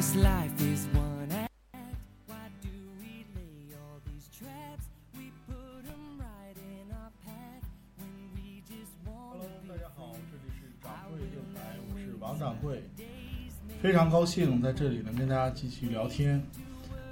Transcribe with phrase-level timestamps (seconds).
[0.00, 0.08] 掌
[11.10, 12.82] 柜电台，我是王掌柜，
[13.82, 16.42] 非常高兴在这里能跟大家继续聊天。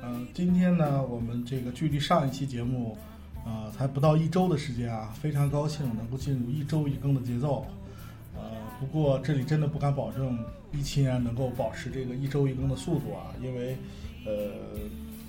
[0.03, 2.97] 嗯、今天呢，我们这个距离上一期节目，
[3.45, 7.67] 呃，才不到一周的时间啊，非常高兴能够进入一周一更的节奏。
[8.79, 10.39] 不过这里真的不敢保证
[10.73, 13.77] 一七年能够保持这个一周一更的速度啊，因为，
[14.25, 14.53] 呃，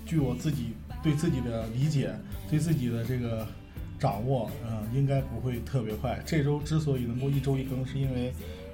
[0.05, 2.13] 据我自己对自己的理解，
[2.49, 3.47] 对自己的这个
[3.97, 6.19] 掌握，嗯、应该不会特别快。
[6.25, 8.31] 这周之所以能够一周一更，是因为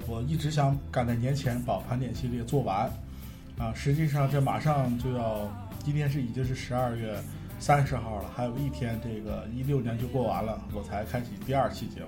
[0.08, 2.92] 我一直想赶在年前把盘点系列做完，
[3.58, 5.48] 啊，实际上这马上就要，
[5.86, 7.16] 今天是已经是十二月
[7.60, 12.08] 三十号了，还有一天，这个一六年就过完了，我才开启第二期节目，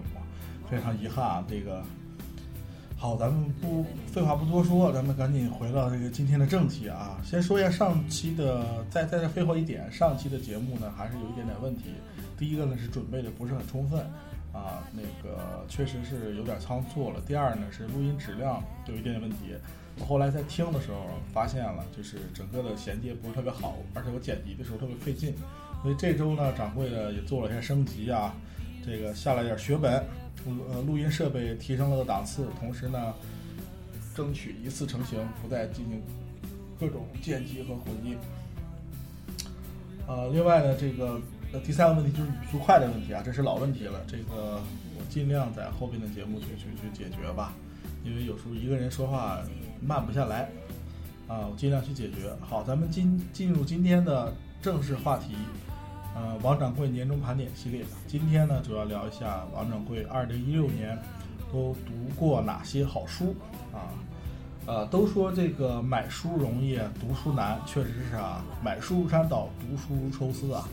[0.69, 1.81] 非常遗憾啊，这个。
[2.99, 7.21] 好，咱们不废话不多说，咱们赶紧回到这个今天的正题啊。
[7.23, 11.83] 先说一下上期的，再再再废话一点，上期的节目呢还是有一点点问题。
[12.39, 13.99] 第一个呢是准备的不是很充分，
[14.51, 17.21] 啊，那个确实是有点仓促了。
[17.27, 19.53] 第二呢是录音质量有一点点问题。
[19.99, 25.35] 我后来在听的时候发现了，就是整个的衔接不是特别好，而且我剪辑的时候特别费劲。
[25.83, 28.33] 所以这周呢，掌柜的也做了一下升级啊，
[28.83, 30.03] 这个下了点血本，
[30.45, 33.13] 呃录音设备提升了个档次，同时呢，
[34.15, 36.01] 争取一次成型，不再进行
[36.79, 38.17] 各种剪辑和混音。
[40.07, 41.19] 呃，另外呢，这个
[41.65, 44.61] 第三个问题就是语速快的问题啊，这是老问题了，这个
[44.97, 47.53] 我尽量在后边的节目去去去解决吧，
[48.05, 49.39] 因为有时候一个人说话
[49.81, 50.49] 慢不下来
[51.27, 52.33] 啊，我尽量去解决。
[52.39, 55.35] 好，咱们今进入今天的正式话题，
[56.17, 57.85] 呃，王掌柜年终盘点系列。
[58.07, 60.97] 今天呢，主要聊一下王掌柜二零一六年
[61.51, 63.35] 都读过哪些好书
[63.71, 63.93] 啊？
[64.65, 68.43] 呃，都说这个买书容易，读书难，确实是啊。
[68.63, 70.67] 买书如山倒，读书如抽丝啊。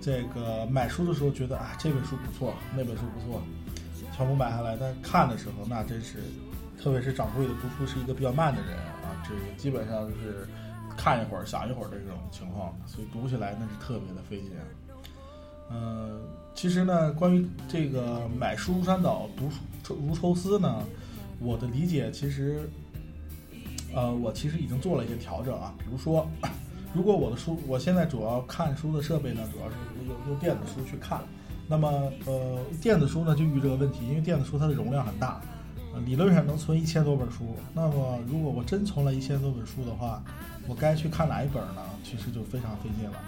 [0.00, 3.40] 这个买书的时候觉得啊，这本书不错，那本书不错，
[4.16, 4.76] 全部买下来。
[4.76, 6.18] 但看的时候，那真是，
[6.82, 10.48] 特别是掌柜的读书是一个比较慢的人啊，这个基本上就是
[10.96, 14.50] 看一会儿想一会儿这种情况，所以读起来那是特别的费劲。
[15.70, 16.20] 嗯、
[16.54, 20.82] 其实呢，关于这个买书如山倒，读书如抽丝呢，
[21.38, 22.68] 我的理解其实。
[23.92, 26.24] 呃，我其实已经做了一些调整啊，比如说，
[26.94, 29.74] 如果我的书，我现在主要看书的设备呢，主要是
[30.06, 31.20] 用用电子书去看。
[31.66, 31.88] 那么，
[32.24, 35.40] 呃，电子书呢就遇这个问题，因为电子书它的容量很大，
[35.92, 37.56] 呃，理论上能存一千多本书。
[37.74, 40.22] 那么，如果我真存了一千多本书的话，
[40.68, 41.82] 我该去看哪一本呢？
[42.04, 43.18] 其实就非常费劲了。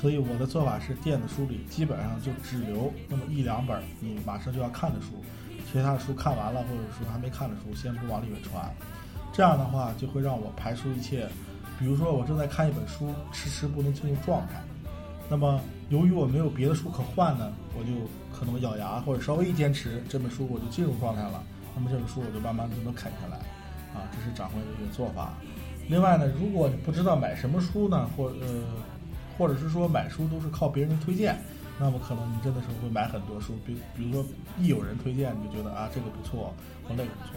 [0.00, 5.22] 所以我的做法是，电子书里基本上就只留那么一两本你马上就要看的书，
[5.72, 8.70] 其他的书看完了或者说还没看的书，先不往里面传。
[9.32, 11.26] 这样的话就会让我排除一切，
[11.78, 14.62] 比如说我正在看一本书，迟迟不能进入状态。
[15.28, 17.90] 那么由于我没有别的书可换呢，我就
[18.38, 21.42] 可能咬牙或者稍微一坚持，这本书我就进入状态了。
[21.74, 23.36] 那么这本书我就慢慢就能啃下来，
[23.98, 25.34] 啊，这是掌柜的一个做法。
[25.88, 28.62] 另外呢，如果你不知道买什么书呢，或呃，
[29.36, 31.38] 或者是说买书都是靠别人推荐，
[31.78, 34.24] 那么可能你真的是会买很多书，比比如说
[34.58, 36.54] 一有人推荐，你就觉得啊这个不错，
[36.84, 37.34] 或那个不错。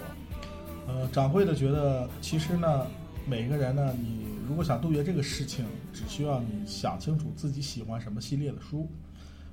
[0.88, 2.88] 呃，掌柜的觉得，其实呢，
[3.28, 8.90] 每个人呢，你如果想杜绝这个事情，只需要你想清楚自己喜欢什么系列的书。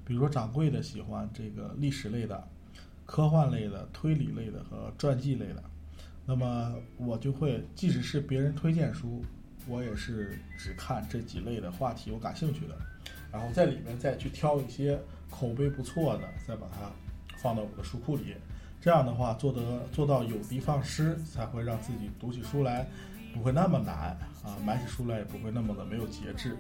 [0.05, 2.43] 比如说，掌柜的喜欢这个历史类的、
[3.05, 5.63] 科幻类的、推理类的和传记类的，
[6.25, 9.23] 那么我就会，即使是别人推荐书，
[9.69, 12.77] 我也是只看这几类的话题我感兴趣的，
[13.33, 14.99] 然后在里面再去挑一些
[15.31, 16.91] 口碑不错的，再把它
[17.37, 18.35] 放到我的书库里。
[18.81, 19.61] 这样的话，做得
[19.91, 22.87] 做到有的放矢，才会让自己读起书来
[23.35, 26.57] 不会那么难啊，买起书来也不会那么的没有节制。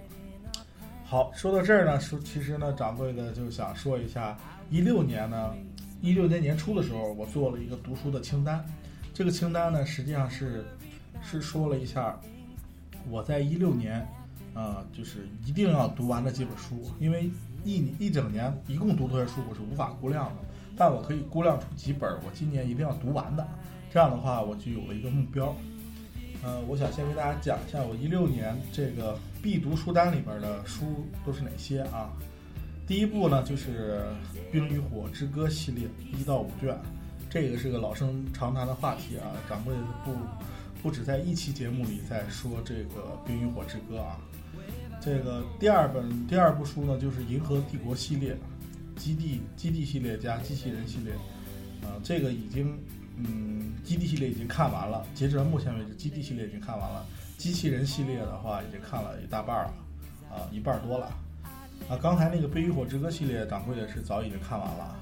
[1.05, 4.37] 好，说到这儿呢，说其实呢，掌柜的就想说一下，
[4.71, 5.55] 一六年呢，
[6.01, 8.65] 一六年年初的时候，我做了一个读书的清单。
[9.15, 10.65] 这个清单呢，实际上是
[11.23, 12.19] 是说了一下
[13.11, 14.07] 我在一六年，
[14.55, 17.31] 啊、就是一定要读完的几本书，因为
[17.65, 20.37] 一一整年一共读多少书，我是无法估量的。
[20.77, 23.47] 但我可以估量出几本我今年一定要读完的，
[23.91, 25.55] 这样的话我就有了一个目标。
[26.43, 32.13] 呃，我想先给大家讲一下我一六年这个必读书单里边的书都是哪些啊？
[32.87, 34.03] 第一部呢就是
[34.53, 36.79] 《冰与火之歌》系列一到五卷，
[37.31, 39.75] 这个是个老生常谈的话题啊，掌柜
[40.05, 40.13] 不
[40.87, 44.21] 不止在一期节目里在说这个《冰与火之歌》啊。
[45.01, 48.37] 这个第二本第二部书呢就是《银河帝国》系列。
[48.95, 51.13] 基地基地系列加机器人系列，
[51.83, 52.79] 呃，这个已经，
[53.17, 57.05] 嗯，基地系列已经看完了，截止到目前为止，基地系列已经看完了。
[57.37, 59.75] 机器人系列的话，已经看了一大半了，
[60.31, 61.07] 啊，一半多了。
[61.89, 64.97] 啊，刚才那个《冰与火之歌》系列，掌柜的是早已经看完了。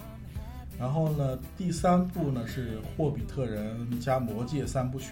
[0.79, 5.11] 然后呢，第三部呢是《霍比特人》加《魔戒》三部曲。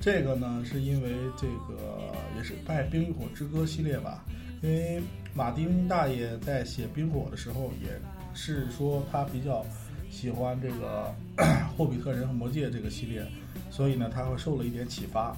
[0.00, 4.24] 这个呢，是因为这个也是拜《冰与火之歌》系列吧，
[4.62, 5.02] 因为
[5.34, 7.88] 马丁大爷在写《冰火》的时候，也
[8.32, 9.66] 是说他比较
[10.08, 11.12] 喜欢这个
[11.76, 13.26] 《霍比特人》和《魔戒》这个系列，
[13.70, 15.36] 所以呢，他会受了一点启发。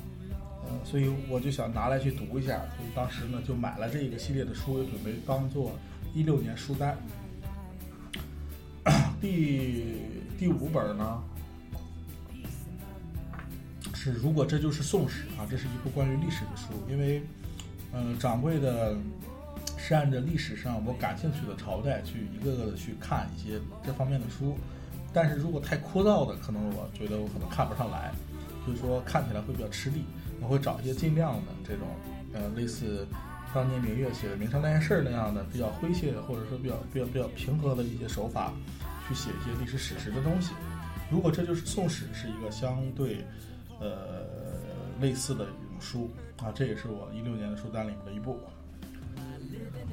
[0.63, 5.73] 呃，所以我就想拿来去读一下，所以当时呢就买了这个系列的书，也准备当做
[6.15, 6.95] 一六年书单。
[9.23, 9.97] 第
[10.39, 11.23] 第五本呢
[14.03, 17.23] 是如果这就是宋史啊，这是一部关于历史的书，因为
[17.93, 18.97] 呃掌柜的
[19.77, 24.57] 是按照历史上我感兴趣的朝代去一个个的去看一些这方面的书，
[25.13, 28.11] 但是如果太枯燥的，可能我觉得我可能看不上来，
[28.67, 30.03] 就是说看起来会比较吃力。
[30.41, 31.87] 我会找一些尽量的这种
[32.33, 33.07] 呃类似
[33.53, 38.51] 当年明月写的《明朝那些事儿》那样的比较诙谐或者说比较比较比较平和的一些手法
[39.07, 40.53] 去写一些历史史实的东西。
[41.11, 43.23] 如果这就是宋史，是一个相对
[43.81, 43.89] 呃
[45.01, 46.11] 类似的一种书
[46.43, 48.39] 啊，这也是我一六年的书单里面的一部。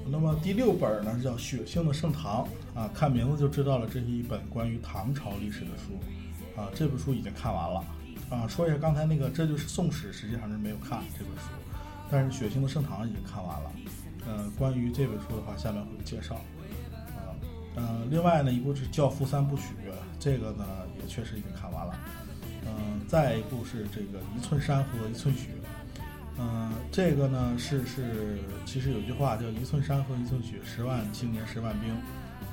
[0.09, 2.47] 那么第六本呢叫《血腥的盛唐》
[2.79, 5.99] 啊，看名字就知道了，这是一本关于唐朝历史的书
[6.59, 6.69] 啊。
[6.73, 7.83] 这本书已经看完了
[8.29, 8.47] 啊。
[8.47, 11.49] 说一下刚才那个，这就是宋史，实际上是没有看这本书，
[12.09, 13.71] 但是《血腥的盛唐》已经看完了。
[14.25, 17.35] 呃，关于这本书的话，下面会介绍啊。
[17.75, 19.63] 呃，另外呢，一部是《教父三部曲》，
[20.19, 20.65] 这个呢
[21.01, 21.99] 也确实已经看完了。
[22.67, 25.49] 嗯、再一部是这个《一寸山河一寸血》。
[26.39, 31.89] 嗯，这个呢是是，其实有句话叫“一寸山河一寸血，十万青年十万兵”，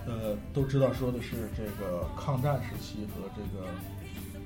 [0.07, 3.67] 呃，都知道说的是这个抗战时期和这个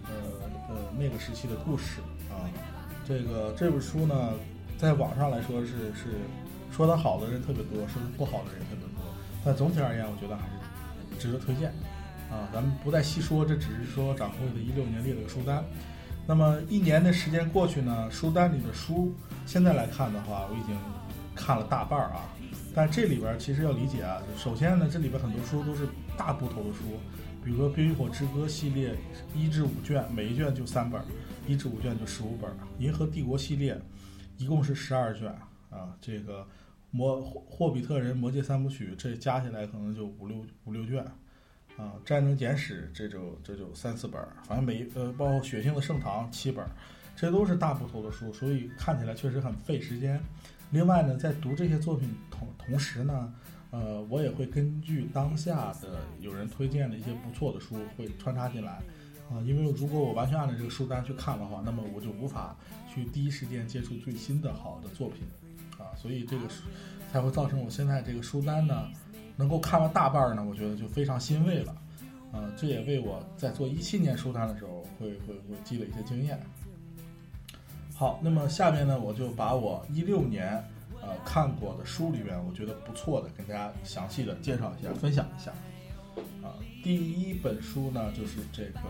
[0.07, 2.01] 呃呃那个时期的故事
[2.31, 2.51] 啊。
[3.07, 4.35] 这个这本书呢，
[4.77, 6.19] 在网上来说是是
[6.73, 11.73] 说它好的人特别多，说它不好的人特别多，但总体而言，我觉得还是值得推荐
[12.31, 12.49] 啊。
[12.53, 15.65] 咱们不再细说，这只是说掌柜的一六年列了个书单。
[16.27, 19.15] 那么一年的时间过去呢，书单里的书
[19.47, 20.77] 现在来看的话，我已经
[21.35, 22.29] 看了大半儿啊。
[22.75, 27.01] 但这里边其实要理解啊，首先呢，这里边很多书都是大部头的书，
[27.43, 28.95] 比如说《冰与火之歌》系列
[29.35, 31.05] 一至五卷，每一卷就三本儿，
[31.47, 33.81] 一至五卷就十五本；《银河帝国》系列
[34.37, 35.29] 一共是十二卷
[35.71, 35.97] 啊。
[36.01, 36.47] 这个
[36.91, 41.05] 魔霍霍比特人魔戒三部曲，这加起来可能就五六五六卷。
[41.79, 46.67] 啊，《战争简史》这就这就三四本儿，反正每呃包括《血腥的盛唐》七本，
[47.15, 50.21] 这都是大部头的书，所以看起来确实很费时间。
[50.73, 53.33] 另外呢，在读这些作品同同时呢，
[53.71, 58.73] 呃，我也会根据当下的有人推荐的一些不错的书会穿插进来，
[59.31, 62.57] 啊，因为如果我完全按照这个书单去看的话，那么我就无法
[62.93, 65.23] 去第一时间接触最新的好的作品，
[65.79, 66.43] 啊，所以这个
[67.13, 68.89] 才会造成我现在这个书单呢。
[69.39, 71.77] 能够看完大半儿呢，我觉得就非常欣慰了，
[72.33, 76.41] 呃，这也为我在做一七年书单的时候会会会积累一些经验。
[77.95, 80.53] 好，那么下面呢，我就把我一六年
[81.01, 85.53] 呃看过的书里面我觉得不错的，跟大家详细的介绍一下，分享一下。
[86.43, 86.51] 啊，
[86.83, 88.81] 第一本书呢就是这个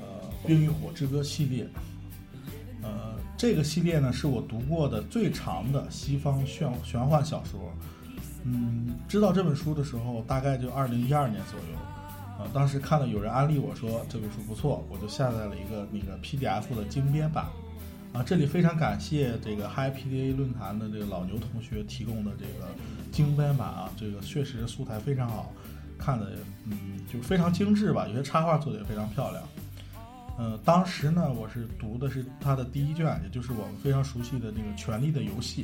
[0.00, 1.66] 呃《冰与火之歌》系列，
[2.82, 7.70] 呃，这个系列呢是我读过的最长的西方玄玄幻小说。
[8.44, 17.46] 嗯，知道这本书的时候，大概就二零一二年左右，啊，当时看到有人安利我说这本书不错，我就下载了一个那个 PDF 的精编版，
[18.12, 22.66] 啊，这里非常感谢这个 HiPDA 论坛的这个老牛同学提供的这个
[23.12, 25.52] 精编版啊，这个确实素材非常好，
[25.96, 26.32] 看的
[26.64, 29.42] 嗯就非常精致吧，有些插画做的也非常漂亮，
[30.36, 35.62] 呃，当时呢我是读的是它的第一卷，也就是我们非常熟悉的那个《权力的游戏》。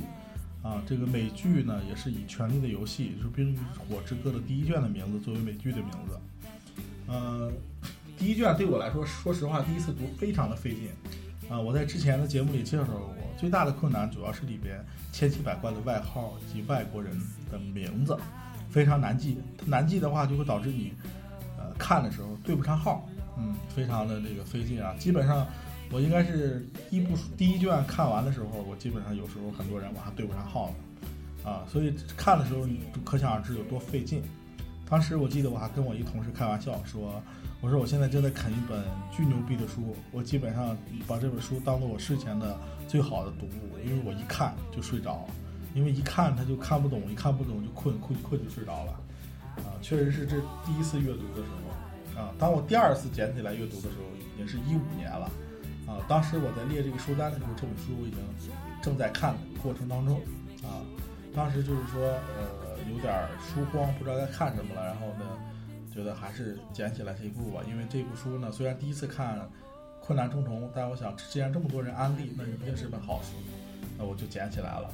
[0.61, 6.19] 啊，这个美剧呢也是以《权力的游戏》就是《冰与火之歌》的第一卷的名字作为美剧的名字。
[7.07, 7.49] 呃，
[8.17, 10.89] 第一卷对我来说，说实话，第一次读非常的费劲。
[11.49, 17.17] 啊，我在之前的节目里介绍过，最大的困难主要是里边千奇百怪的外号及外国人
[17.49, 18.17] 的名字，
[18.69, 19.37] 非常难记。
[19.65, 20.93] 难记的话，就会导致你
[21.57, 24.93] 呃看的时候对不上号，嗯，非常的这个费劲啊。
[24.99, 25.47] 基本上。
[25.91, 34.21] 我应该是一部第一卷看完的时候，我基本上有时候很多人我还对不上号呢，啊，所以看的时候你可想而知有多费劲。
[34.89, 37.21] 当时我记得我还跟我一同事开玩笑说，
[37.61, 40.75] 我说我现在正在啃一本巨牛逼的书，我基本上
[41.07, 45.27] 把这本书当做我睡前的最好的读物，因为我一看就睡着，
[45.75, 48.91] 因为一看他就看不懂，一看不懂就困困困就睡着了，
[49.57, 51.49] 啊，确实是这第一次阅读的时
[52.15, 55.29] 候，啊，当我第二次捡起来阅读的时候，已经是一五年了。
[55.89, 58.19] 啊，当时我在列这个书单的时候，这本书我已经
[58.79, 60.21] 正在看的过程当中
[60.61, 60.85] 啊。
[61.33, 62.01] 当时就是说，
[62.37, 64.85] 呃，有点书荒，不知道该看什么了。
[64.85, 65.25] 然后呢，
[65.93, 69.39] 觉得还是捡起来这一部吧，因为这部书呢，虽然第一次看
[70.01, 73.37] 困难重重，但我想既然这么多人安利，那一定是本好书，
[73.97, 74.89] 那我就捡起来了。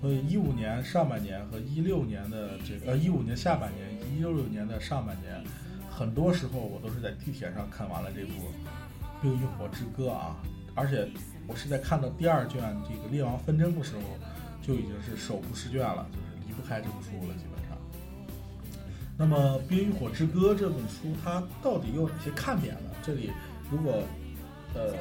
[0.00, 5.42] 所以一五年上半年和一六年的这个呃一五年下半年，一六年的上半年，
[5.90, 8.32] 很多时候我都是在地铁上看完了这部
[9.20, 10.36] 《冰与火之歌》啊，
[10.74, 11.08] 而且
[11.46, 14.02] 我是在看到第二卷这个列王纷争的时候，
[14.62, 17.76] 就已经是手不释卷了，就是离不开这部书了，基本上。
[19.16, 22.90] 那么《冰与火之歌》这本书它到底有哪些看点呢？
[23.02, 23.30] 这里
[23.70, 24.02] 如果
[24.74, 24.94] 呃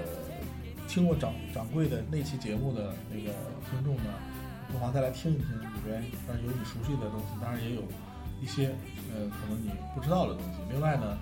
[0.87, 3.31] 听过掌掌柜的那期节目的那个
[3.69, 4.13] 听众呢？
[4.71, 7.83] 不妨再来听一听，里边当然有你熟悉的东西，当然也有
[8.41, 8.75] 一些
[9.13, 10.59] 呃可能你不知道的东西。
[10.69, 11.17] 另外呢，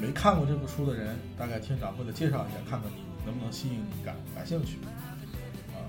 [0.00, 4.78] 没看过这部书的人，大概听掌柜的介绍一下，看看你能不能吸引你感感兴趣。
[5.74, 5.82] 啊，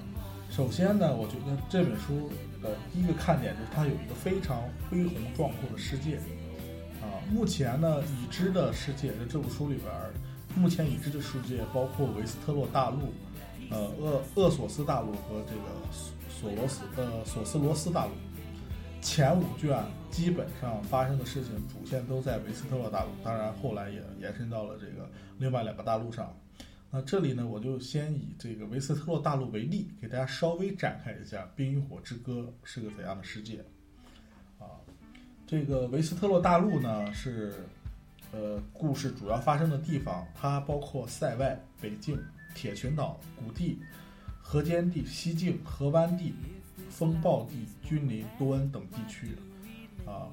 [0.49, 6.17] 首先呢，我觉得这本书的第一个看点就是它有一个非常恢宏壮阔的世界。
[7.01, 9.93] 啊，目前呢已知的世界，在这部书里边，
[10.55, 13.13] 目前已知的世界包括维斯特洛大陆，
[13.69, 15.61] 呃，厄厄索斯大陆和这个。
[16.39, 18.11] 索罗斯呃，索斯罗斯大陆
[19.01, 26.35] 前五卷基本上发生的事情主线都在维斯特洛大陆，当然后来也延伸到了这个另外两个大陆上。
[26.91, 33.63] 那这里呢，我就先以这个维斯特洛大陆为例，给大家稍微展开一下《冰与火之歌》是个怎样的世界。
[34.57, 34.65] 啊，
[35.47, 37.65] 这个维斯特洛大陆呢是
[38.31, 42.19] 呃故事主要发生的地方，它包括塞外、北境、
[42.53, 43.79] 铁群岛、谷地。
[44.41, 46.33] 河间地、西境、河湾地、
[46.89, 49.37] 风暴地、君临、多恩等地区，
[50.05, 50.27] 啊，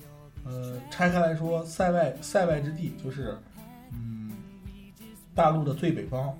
[0.44, 3.36] 呃，拆开来说，塞外塞外之地就是，
[3.92, 4.32] 嗯，
[5.34, 6.36] 大陆的最北方，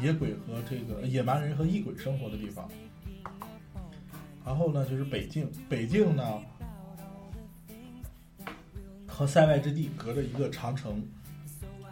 [0.00, 2.68] 野野鬼和这个野蛮人和异鬼生活的地方。
[4.44, 6.40] 然后呢，就是北境，北境呢
[9.08, 11.02] 和塞外之地隔着一个长城，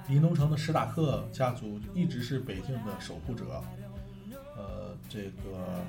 [0.09, 3.63] 临东城的史塔克家族一直是北境的守护者。
[4.57, 5.85] 呃这个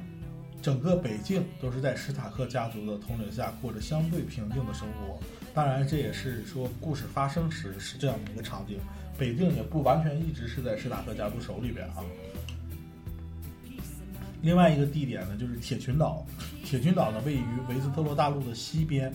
[0.66, 5.20] 整个北境都是在史塔克家族的统领下过着相对平静的生活。
[5.54, 8.80] 当然，这也是说故事发生时是这样的一个场景。
[9.16, 12.02] 北境也不完全一直是在史塔克家族手里边啊。
[14.42, 16.26] 另外一个地点呢，就是铁群岛。
[16.64, 19.14] 铁群岛呢，位于维斯特洛大陆的西边，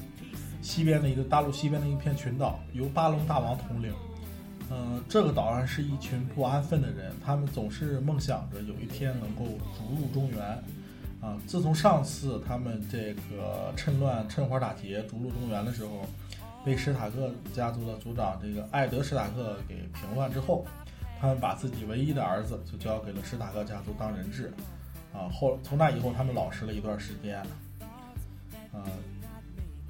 [0.62, 3.92] 西边的一个大陆西边的一片群岛，由巴隆大王统领。
[4.70, 10.62] 嗯，这个岛上是一群不安分的人，他们总是梦想着有一天能够逐鹿中原。
[11.20, 16.06] 啊，自从上次他们这个趁乱趁火打劫逐鹿中原的时候，
[16.64, 20.64] 被史塔克家族的族长这个艾德史塔克给平乱之后，
[21.20, 24.52] 他们把自己唯一的儿子就交给了史塔克家族当人质。
[25.12, 27.38] 啊，后从那以后他们老实了一段时间。
[28.72, 28.84] 啊，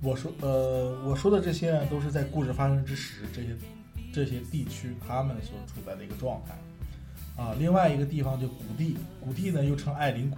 [0.02, 3.56] 我说呃，我说的这些都是在故事发生之时这些。
[4.12, 10.36] 这些地区他们所处在的一个状态，啊，另外一个地方就谷地，谷地呢又称艾林谷，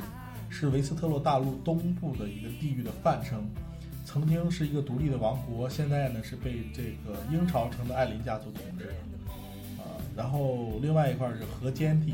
[0.52, 3.48] 是维斯特洛大陆东部的一个地域的泛称，
[4.04, 8.88] 曾经是一个独立的王国，现在呢是被这个英朝城的艾林家族统治，
[9.80, 12.12] 啊，然后另外一块是河间地，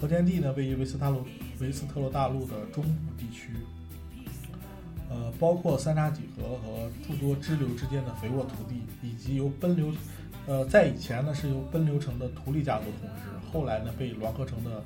[0.00, 1.26] 河间地呢位于维斯特洛
[1.58, 3.50] 维斯特洛大陆的中部地区，
[5.10, 9.92] 呃，包括三叉戟河和诸多支流之间的肥沃土地，以及由奔流。
[10.46, 14.80] 呃，在以前呢，是由奔流城的图利家族统治，后来呢，被栾河城的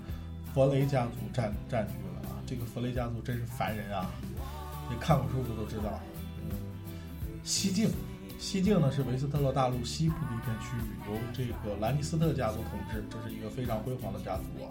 [0.54, 2.09] 弗雷家族占占据了。
[2.50, 4.10] 这个弗雷家族真是烦人啊！
[4.90, 6.00] 你看过书的都知道。
[6.42, 6.50] 嗯，
[7.44, 7.88] 西境，
[8.40, 14.66] 西境呢是维斯特洛大陆西部的一片区域，由这个兰尼斯特家族统治，这是一个非常辉煌的家族啊。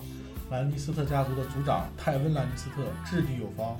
[0.51, 3.77] 兰尼斯特家族的族长泰温·兰尼斯特掷地有方，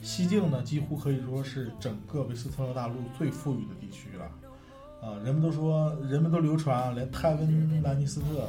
[0.00, 4.26] 西境呢几乎可以说是整个维斯特洛大陆最富裕的地区了。
[5.02, 7.48] 啊，人们都说，人们都流传啊，连泰温·
[7.82, 8.48] 兰尼斯特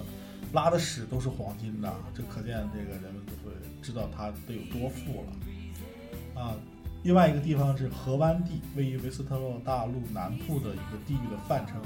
[0.53, 6.41] 拉的屎都是黄金的，这可见这个人们都会知道他得有多富了。
[6.41, 6.55] 啊，
[7.03, 11.81] 另外一个地方是河湾地，位于维斯特洛大陆南部的一个地域的泛称，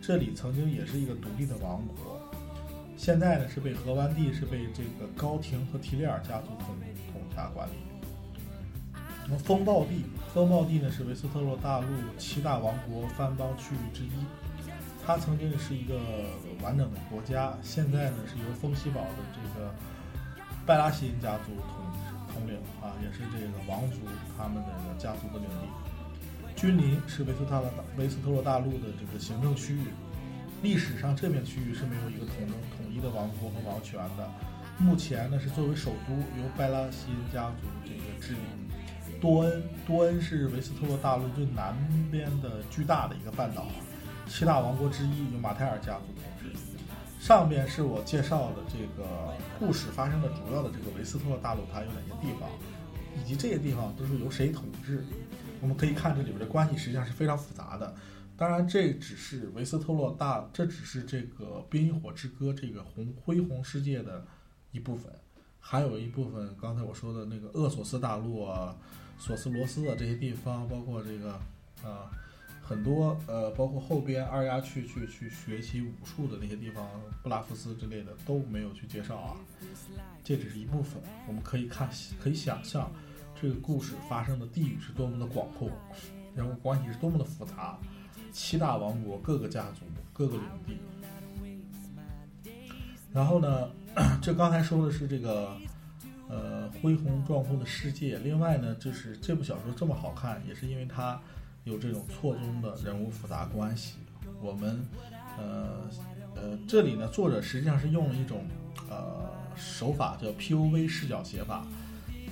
[0.00, 2.20] 这里曾经也是一个独立的王国，
[2.96, 6.76] 现在呢是被河湾地是被这个高廷和提利尔家族统
[7.12, 7.72] 统辖管理。
[9.26, 11.86] 那么风暴地，风暴地呢是维斯特洛大陆
[12.18, 14.10] 七大王国藩邦区域之一，
[15.06, 16.00] 它曾经是一个
[16.62, 19.74] 完整的国家，现在呢是由风息堡的这个
[20.64, 23.98] 拜拉西因家族统治统领啊，也是这个王族
[24.36, 25.68] 他们的家族的领地。
[26.56, 29.88] 君临是维斯特洛维斯特洛大陆的这个行政区域，
[30.62, 32.34] 历史上这片区域是没有一个统
[32.78, 34.30] 统一的王国和王权的，
[34.78, 38.38] 目前呢是作为首都由拜拉席恩家族这个治理。
[39.20, 41.76] 多恩，多恩是维斯特洛大陆最南
[42.10, 43.66] 边的巨大的一个半岛，
[44.26, 46.56] 七大王国之一，由马泰尔家族统治。
[47.20, 52.48] 上边是我介绍的这个故事发生的主要的这个维斯特洛大陆，它有哪些地方，
[53.18, 55.04] 以及这些地方都是由谁统治。
[55.60, 57.94] 我们可以看这里边的关系实际上是非常复杂的。
[58.36, 64.26] 当然，这只是维斯特洛大，这只是这个《冰与火之歌》这个红恢宏世界的
[64.72, 65.10] 一部分，
[65.60, 68.76] 还有一部分刚才我说的那个厄索斯大陆啊、
[69.18, 71.32] 索斯罗斯的这些地方，包括这个
[71.82, 72.10] 啊
[72.66, 76.88] 很多呃，包括后边二丫去去去学习武术的那些地方，
[77.22, 79.36] 布拉夫斯之类的都没有去介绍啊。
[80.24, 82.90] 这只是一部分，我们可以看，可以想象
[83.38, 85.70] 这个故事发生的地域是多么的广阔，
[86.34, 87.78] 人物关系是多么的复杂。
[88.32, 90.78] 七大王国，各个家族，各个领地。
[93.12, 93.70] 然后呢，
[94.20, 95.56] 这刚才说的是这个，
[96.28, 98.18] 呃，恢宏壮阔的世界。
[98.18, 101.20] 另外呢，就是这部小说这么好看，也是因为它
[101.64, 103.94] 有这种错综的人物复杂关系。
[104.40, 104.84] 我们，
[105.38, 105.90] 呃，
[106.36, 108.44] 呃，这里呢，作者实际上是用了一种，
[108.88, 111.66] 呃，手法叫 POV 视角写法，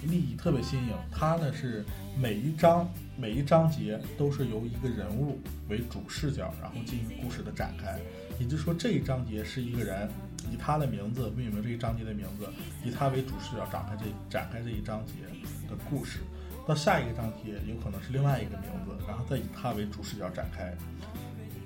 [0.05, 0.95] 立意特别新颖。
[1.11, 1.85] 它呢是
[2.17, 2.89] 每一章。
[3.15, 8.01] 每一章节都是由一个人物为主视角，然后进行故事的展开。
[8.41, 10.09] 也就是说，这一章节是一个人
[10.51, 12.49] 以他的名字命名这一章节的名字，
[12.83, 15.12] 以他为主视角展开这展开这一章节
[15.69, 16.21] 的故事。
[16.66, 20.75] 到下一个章节有可能是另外一个名字，然后再以他为主视角展开。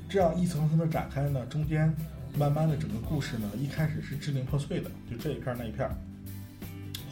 [0.08, 1.94] 这样一层层的展开呢，中间
[2.38, 5.88] 慢慢的整个故事呢，一开始是支离破碎的，就这一片那一片，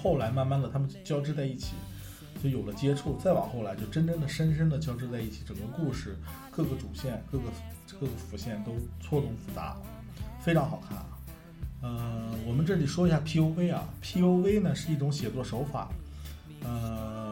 [0.02, 1.74] 后来慢慢的他们交织在一起。
[2.42, 6.14] 就有了接触，再往后来就真正的深深的交织在一起，整个故事
[6.50, 7.44] 各个主线、各个
[7.98, 9.78] 各个辅线都错综复杂，
[10.42, 11.06] 非常好看啊。
[11.80, 15.88] 呃，我们这里说一下 POV 啊，POV 呢是一种写作手法，
[16.62, 17.23] 呃，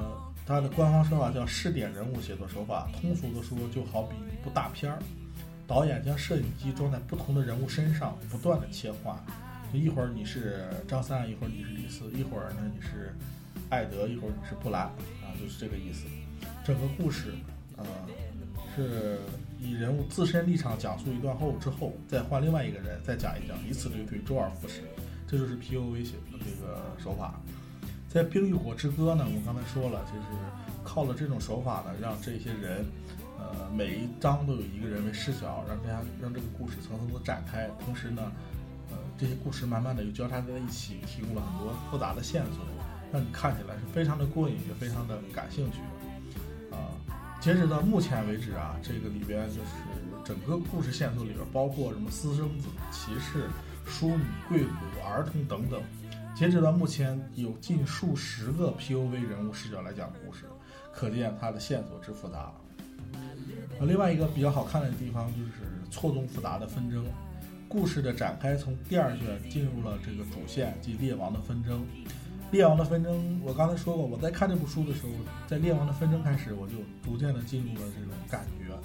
[0.47, 2.89] 它的官方说法叫试点人物写作手法。
[3.01, 4.99] 通俗的说，就好比一部大片儿，
[5.67, 9.17] 导演将摄影机装在不同的人物身上，不断的切换，
[9.73, 13.15] 一会儿你是张三，一会儿你是李四，一会儿呢你是。
[13.69, 16.05] 艾德一会儿你是布兰啊，就是这个意思。
[16.63, 17.33] 整个故事，
[17.79, 17.87] 呃，
[18.77, 19.19] 是
[19.59, 24.83] 以人物自身立场讲述一段后之后，再换另外一个人再讲一讲，以此类推，周而复始。
[25.27, 27.41] 这就是 POV 写的这个手法。
[28.13, 30.27] 在《冰与火之歌》呢，我刚才说了，就是
[30.85, 32.85] 靠了这种手法呢，让这些人，
[33.39, 37.71] 呃，每一章都有一个人为视角，让大家让这个故事层层的展开。
[37.83, 38.31] 同时呢，
[38.91, 42.63] 呃，这些故事慢慢的又交叉在一起，提供了很多复杂的线索。
[43.11, 45.79] 让你看起来是非常的过瘾，也非常的感兴趣，
[46.71, 46.93] 啊！
[47.41, 49.71] 截止到目前为止啊，这个里边就是
[50.23, 53.49] 整个故事线索里边，包括什么私生子、骑士、
[53.87, 54.69] 淑女、贵族、
[55.03, 55.83] 儿童等等。
[56.43, 60.47] 截止到目前，有近数十个 POV 人物视角来讲故事，
[60.93, 62.53] 可见它的线索之复杂。
[63.79, 65.53] 呃，另外一个比较好看的地方就是
[65.89, 67.07] 错综复杂的纷争，
[67.69, 71.87] 故事的展开从第二卷进入了这个主线即列王的纷争。
[72.51, 75.13] 列王的纷争，我刚才说过，我在看这部书的时候，
[75.47, 76.75] 在列王的纷争开始，我就
[77.05, 78.77] 逐渐的进入了这种感觉，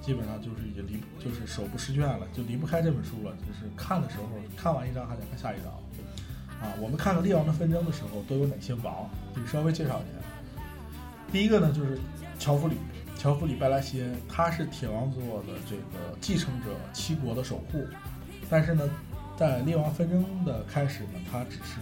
[0.00, 3.34] 基本上就是已经离，就是手不释卷了，就离不开这本书了。
[3.38, 5.72] 就是看的时候，看完一章还得看下一章。
[6.60, 9.08] 啊，我们看看列王的纷争的时候，都有哪些王？
[9.34, 10.26] 你稍微介绍一下。
[11.32, 11.98] 第一个呢，就是
[12.38, 12.76] 乔弗里，
[13.16, 17.86] 乔弗里拜拉西恩，他是铁王座的这个继承者，七国的守护。
[18.48, 18.88] 但是呢，
[19.36, 21.80] 在列王纷争的开始呢，他只是。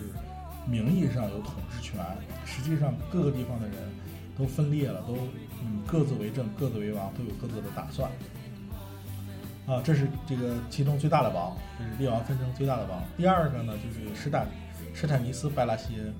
[0.66, 1.98] 名义上有统治权，
[2.44, 3.76] 实际上各个地方的人
[4.36, 5.16] 都分裂了，都
[5.62, 8.10] 嗯各自为政，各自为王，都有各自的打算。
[9.66, 13.02] 啊，这是这个其中最大的王，这是列王纷争最大的王。
[13.16, 14.46] 第二个呢，就是史坦
[15.00, 16.12] 史坦尼斯拜拉西恩。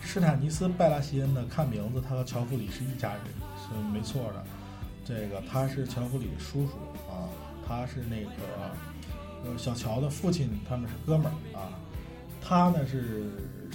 [0.00, 3.24] 史坦尼斯拜拉西恩呢，看名字他和乔弗里是一家人，
[3.58, 4.42] 是没错的。
[5.04, 6.72] 这个他是乔弗里的叔叔
[7.06, 7.28] 啊，
[7.68, 8.30] 他是那个
[9.44, 11.68] 呃小乔的父亲，他们是哥们儿啊。
[12.40, 13.30] 他呢是。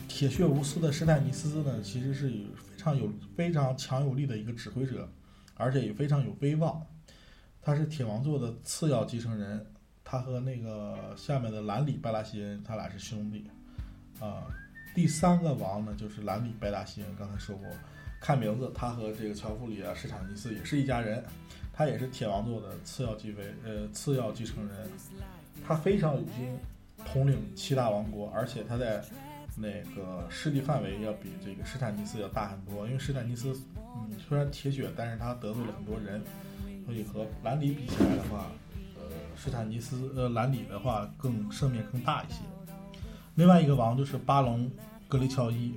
[0.08, 5.08] 铁血无私的施坦尼斯呢，其实是非常有非常强有力的一个指挥者，
[5.54, 6.82] 而且也非常有威望。
[7.62, 9.64] 他是铁王座的次要继承人，
[10.04, 13.48] 他和那个下面的兰里拜拉西恩，他俩是兄弟。
[14.20, 14.48] 啊，
[14.94, 17.68] 第三个王呢就是兰里拜拉西恩，刚才说过，
[18.20, 21.24] 看名字，他和这个乔弗里啊、施坦尼斯也是一家人，
[21.74, 24.90] 他也是铁王座的次要继位，呃，次要继承人。
[25.66, 26.58] 他非常有心
[27.06, 29.04] 统领七大王国，而且他在。
[29.62, 36.24] 那个势力范围要比这个施坦尼斯要大很多，因为施坦尼斯，嗯，虽然铁血，但是他得罪了很多人，
[36.86, 38.50] 所以和兰里比起来的话，
[38.96, 39.02] 呃，
[39.36, 42.40] 施坦尼斯，呃，兰里的话更胜面更大一些。
[43.40, 44.70] 另外一个王就是巴隆
[45.08, 45.74] 格雷乔伊，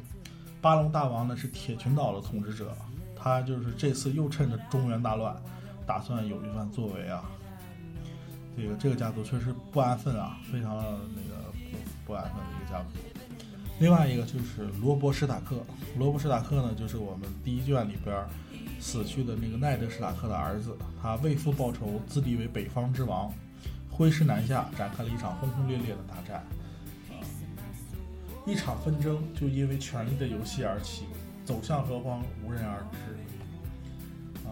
[0.60, 2.76] 巴隆大王呢是铁群岛的统治者，
[3.14, 5.32] 他就是这次又趁着中原大乱，
[5.86, 7.22] 打算有一番作为啊。
[8.56, 10.74] 这个这个家族确实不安分啊，非常
[11.14, 12.98] 那个不不安分的一个家族。
[13.78, 15.64] 另外一个就是罗伯史塔克，
[15.96, 18.26] 罗伯史塔克呢就是我们第一卷里边
[18.80, 23.32] 死去的那个奈德史塔克的儿子，他为父报仇，自立为北方之王，
[23.88, 26.44] 挥师南下，展开了一场轰轰烈烈的大战。
[28.46, 31.04] 一场纷争就因为权力的游戏而起，
[31.44, 34.46] 走向何方无人而知。
[34.48, 34.50] 啊，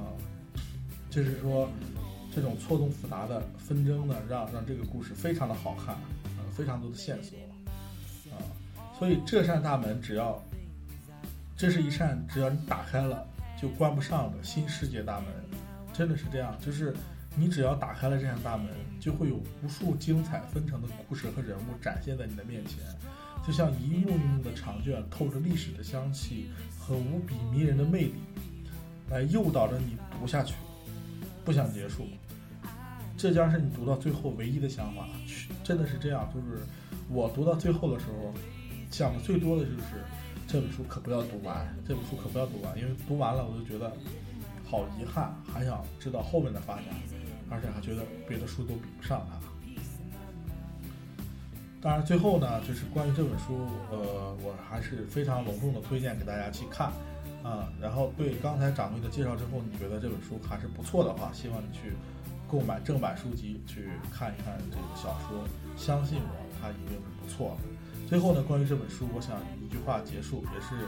[1.11, 1.69] 就是说。
[2.33, 5.97] 这种错综复杂的纷争呢，让让这个故事非常的好看，
[6.39, 7.37] 呃，非常多的线索，
[8.31, 8.39] 啊，
[8.97, 10.41] 所以这扇大门只要，
[11.57, 13.27] 这是一扇只要你打开了
[13.61, 15.27] 就关不上的新世界大门，
[15.93, 16.95] 真的是这样，就是
[17.35, 18.69] 你只要打开了这扇大门，
[19.01, 22.79] 就会有无数精彩纷呈的故事和人物展现在你的面前，
[23.47, 28.15] 就像一幕一幕的长卷，透着历史的香气和无比迷人的魅力，
[29.09, 30.55] 来诱导着你读下去。
[31.45, 32.07] 不想结束，
[33.17, 35.09] 这将是你读到最后唯一的想法。
[35.65, 36.63] 真的是这样，就是
[37.09, 38.33] 我读到最后的时候，
[38.91, 40.05] 想的最多的就是
[40.47, 43.91] 这本书可不要读完，这本书可不要读完，因为读完了我就觉得
[44.65, 46.85] 好遗憾，还想知道后面的发展，
[47.49, 49.50] 而且还觉得别的书都比不上它。
[51.83, 56.93] 当然，最后呢，就是关于这本书，呃，我还是非常隆重的推荐给大家去看。
[57.43, 61.95] 啊，然后对刚才掌柜的介绍之后，你觉得这本书还是不错的话，希望你去
[62.47, 65.43] 购买正版书籍去看一看这个小说。
[65.75, 68.07] 相信我，它一定是不错的。
[68.07, 70.85] 最后呢，关于这本书，我想一句话结束，也是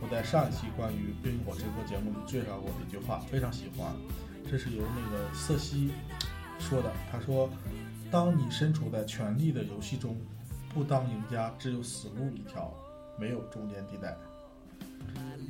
[0.00, 3.92] 我在上一期关于《冰火之歌》节目里介绍过的一句话，非常喜欢。
[4.48, 5.90] 这是由那个瑟西
[6.60, 7.50] 说的，他说
[8.12, 10.16] ：“当你身处在权力的游戏中，
[10.76, 12.70] 不当赢家，只有死路一条，
[13.18, 14.14] 没有中间地带。”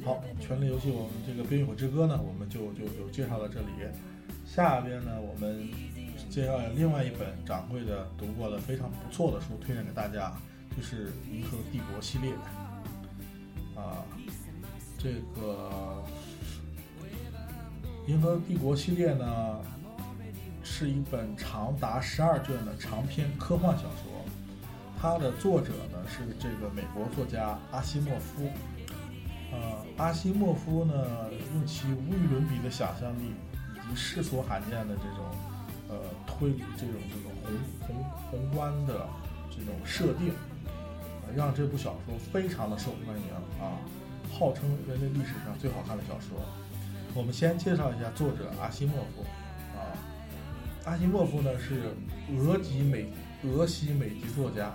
[0.07, 3.67] 好，权力游戏，我们这个《冰与火之歌》呢，我们就就就介绍到这里。
[4.47, 5.69] 下边呢，我们
[6.31, 10.33] 介绍另外一本掌柜的读过的非常不错的书，推荐给大家，
[10.77, 12.33] 就是《银河帝国》系列。
[13.75, 14.07] 啊，
[14.97, 16.05] 这个
[18.09, 19.61] 《银河帝国》系列呢，
[20.62, 24.06] 是一本长达十二卷的长篇科幻小说，
[25.00, 28.48] 它的作者呢是这个美国作家阿西莫夫。
[29.52, 29.59] 呃，
[29.96, 30.94] 阿西莫夫呢，
[31.54, 33.32] 用其无与伦比的想象力
[33.74, 35.24] 以及世所罕见的这种
[35.88, 39.06] 呃推理、这种这种宏宏宏观的
[39.48, 40.35] 这种设定，
[41.35, 43.78] 让这部小说非常的受欢迎啊，
[44.32, 46.37] 号称人类历史上最好看的小说。
[47.14, 49.22] 我们先介绍一下作者阿西莫夫
[49.78, 49.94] 啊，
[50.85, 51.94] 阿西莫夫呢是
[52.37, 53.06] 俄籍美
[53.44, 54.72] 俄系美籍作家，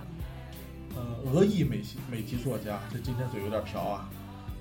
[0.94, 4.10] 呃，俄裔美系美籍作家，这今天嘴有点瓢啊。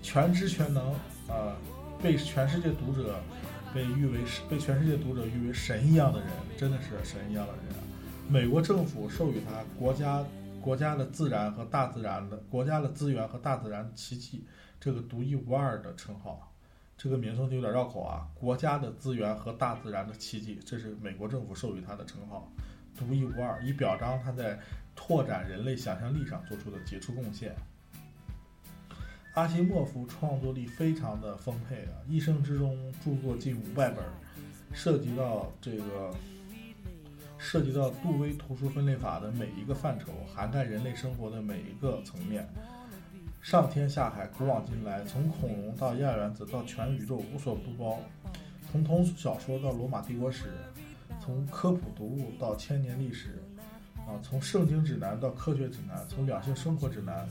[0.02, 0.94] 全知全能，
[1.28, 1.56] 啊，
[2.02, 3.20] 被全世界读者
[3.74, 7.64] 被誉为被全世界读者誉为神一样的人，真的是神一样的人。
[8.28, 10.24] 美国政府授予他国家
[10.62, 14.46] 国家的自然和大自然的国家的资源和大自然奇迹
[14.80, 16.48] 这个独一无二的称号。
[16.98, 22.52] 这个名称就有点绕口啊，国家的资源和大自然的奇迹，这是美国政府授予他的称号，
[22.96, 24.60] 独一无二，以表彰他在
[24.96, 27.56] 拓展人类想象力上做出的杰出贡献。
[29.34, 34.04] 阿西莫夫创作力非常的丰沛啊，一生之中著作近五百本，
[34.74, 36.14] 涉及到这个，
[37.38, 42.46] 涉及到杜威图书分类法的每一个范畴，涵盖人类生活的每一个层面，
[43.42, 48.00] 上天下海，古往今来，从恐龙到亚原子到全宇宙无所不包，
[48.70, 50.52] 从通俗小说到罗马帝国史，
[51.22, 53.42] 从科普读物到千年历史，
[54.12, 57.28] 啊，从圣经指南到科学指南，从两性生活指南。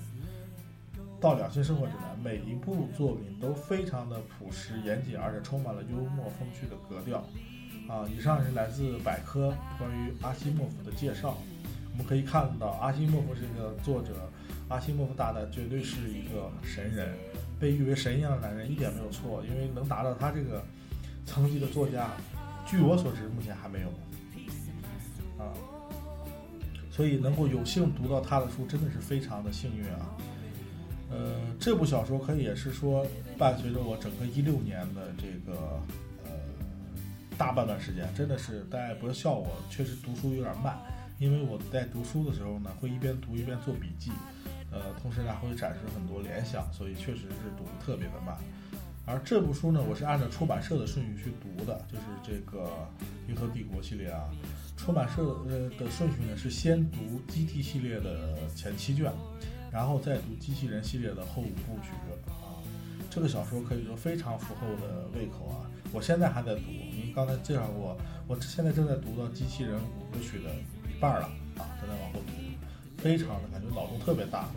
[1.20, 7.18] 到两性生活指南，每一部作品都非常的朴实严谨，而且充满了幽默风趣的格调。
[7.86, 11.36] 啊，以上是来自百科关于阿西莫夫的介绍。
[11.92, 14.30] 我们可以看到，阿西莫夫这个作者，
[14.68, 17.14] 阿西莫夫大大绝对是一个神人，
[17.58, 19.44] 被誉为神一样的男人一点没有错。
[19.44, 20.64] 因为能达到他这个
[21.26, 22.12] 层级的作家，
[22.64, 23.92] 据我所知，目前还没有。
[26.90, 30.16] 所以能够有幸读到他的书，真的是非常的幸运啊。
[31.10, 33.06] 呃，这部小说可以也是说
[33.38, 35.80] 伴随着我整个一六年的这个
[36.24, 36.30] 呃
[37.36, 40.78] 大半段时间，真的是大家也不要笑我，确实读书有点慢，
[41.18, 44.12] 因为我在读书的时候呢，会一边读一边做笔记，
[44.70, 48.36] 呃，同时呢会展示很多联想，所以确实是读的特别的慢。
[49.04, 52.68] 而这部书呢，我是按照出版社的顺序去读的，就是这个
[53.28, 54.30] 《银河帝国》系列啊。
[54.80, 56.98] 出版社呃的顺序呢是先读
[57.30, 59.12] 《基地》系列的前七卷，
[59.70, 61.90] 然后再读《机器人》系列的后五部曲
[62.30, 62.56] 啊。
[63.10, 65.68] 这个小说可以说非常符合我的胃口啊！
[65.92, 66.62] 我现在还在读，
[66.94, 67.94] 您刚才介绍过，
[68.26, 70.48] 我现在正在读到《机器人》五部曲的
[70.88, 71.26] 一半了
[71.58, 74.48] 啊，正在往后读，非常的感觉脑洞特别大。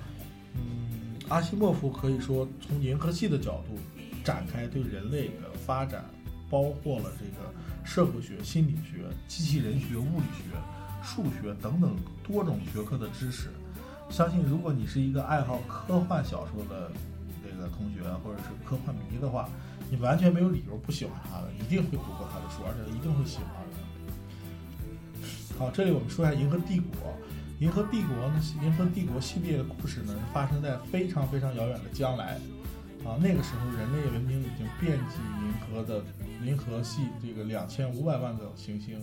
[0.55, 3.77] 嗯，阿西莫夫可以说从银河系的角度
[4.23, 6.05] 展开对人类的发展，
[6.49, 7.51] 包括了这个。
[7.85, 10.55] 社会学、心理学、机器人学、物理学、
[11.03, 11.93] 数学等等
[12.25, 13.49] 多种学科的知识，
[14.09, 16.89] 相信如果你是一个爱好科幻小说的
[17.43, 19.49] 这个同学或者是科幻迷的话，
[19.91, 25.59] 你完全没有理由不喜欢他的，一定会读过他的书，而且一定会喜欢的。
[25.59, 26.87] 好，这里我们说一下《银河帝国》。
[27.65, 32.39] 《银河帝国》呢，《银河帝国》系列的故事呢，发生在非常非常遥远的将来。
[33.05, 36.03] 啊，那个时候人类文明已经遍及银河的
[36.45, 38.97] 银河系这个两千五百万个行星，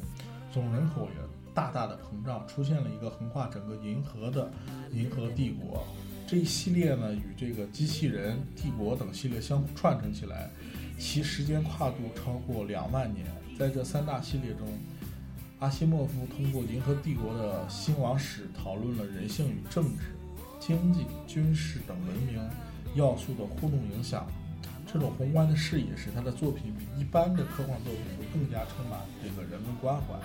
[0.51, 4.51] 总人口也大大的膨胀，出现了一个横跨整个银河的
[4.93, 5.87] 银河帝国。
[6.27, 10.49] 这一系列呢，与这个机器人帝国等系列相互串成起来，
[10.99, 13.27] 其时间跨度超过两万年。
[13.59, 14.67] 在这三大系列中，
[15.59, 20.15] 阿西莫夫通过银河帝国的兴亡史，讨论了人性与政治、
[20.59, 22.41] 经济、军事等文明。
[22.94, 24.26] 要素的互动影响，
[24.92, 30.18] 这种宏观的视野使他的作品比一般的科幻作品都更加充满这个人文关怀。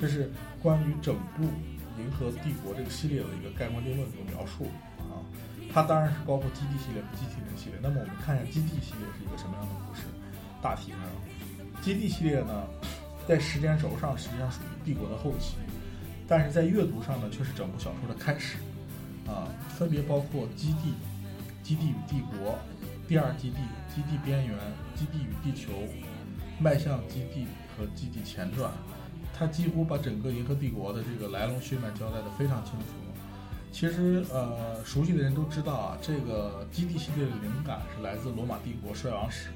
[0.00, 0.30] 这是
[0.62, 1.44] 关于整部
[1.98, 4.66] 《银河帝国》这个系列的一个概括定论和描述
[4.98, 5.22] 啊。
[5.72, 7.78] 它当然是包括基地系列和机器人系列。
[7.82, 10.02] 那么我们看一下基地系列是一个什么样的故事。
[10.62, 11.00] 大体上，
[11.82, 12.66] 基地系列呢，
[13.26, 15.56] 在时间轴上实际上属于帝国的后期，
[16.26, 18.58] 但是在阅读上呢，却是整部小说的开始
[19.26, 19.46] 啊。
[19.76, 20.94] 分别包括基地。
[21.68, 22.58] 基地与帝国，
[23.06, 23.58] 第二基地，
[23.94, 24.56] 基地边缘，
[24.96, 25.68] 基地与地球，
[26.58, 28.72] 迈向基地和基地前传，
[29.34, 32.86] 它几乎把整个银河帝国的这个来龙去脉交代的非常清楚。
[33.70, 39.50] 其实，呃，熟悉的人都知道啊，这个基地系列的灵感是来自罗马帝国衰亡史。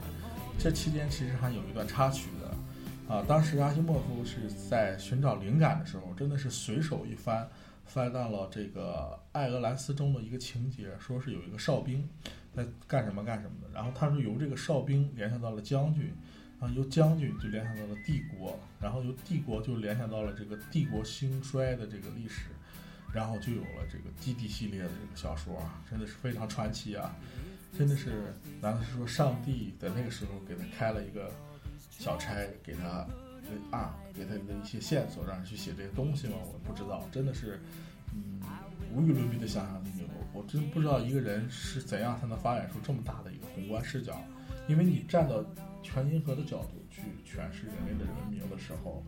[0.58, 7.48] 这期间其实还有一段插曲的，啊，当时阿西莫夫是在寻找灵感的时候，真的是随手一翻。
[7.84, 12.08] 翻到了这个爱俄兰斯中的一个情节，说是有一个哨兵
[12.54, 16.12] 在干什么干什么的，然后他说由这个哨兵联想到了将军，
[16.60, 22.46] 然后由将军就联想到了帝国，然后由帝国就联想到了这个帝国兴衰的这个历史，
[23.12, 27.14] 然后就有了这个基地系列的这个小说啊，真的是非常传奇啊，
[27.76, 31.30] 真的是，难道是说上帝在那个时候给他开了一个
[31.90, 33.06] 小差，给他？
[33.70, 36.34] 啊，给他的一些线索，让人去写这些东西吗？
[36.42, 37.60] 我不知道，真的是，
[38.14, 38.40] 嗯，
[38.94, 39.88] 无与伦比的想象力。
[40.32, 44.20] 我我真不知道一个人是怎样才能发展出这么大的一个宏观视角。
[44.68, 45.44] 因为你站到
[45.82, 49.02] 全银河的角度去诠释人类的文明的时候，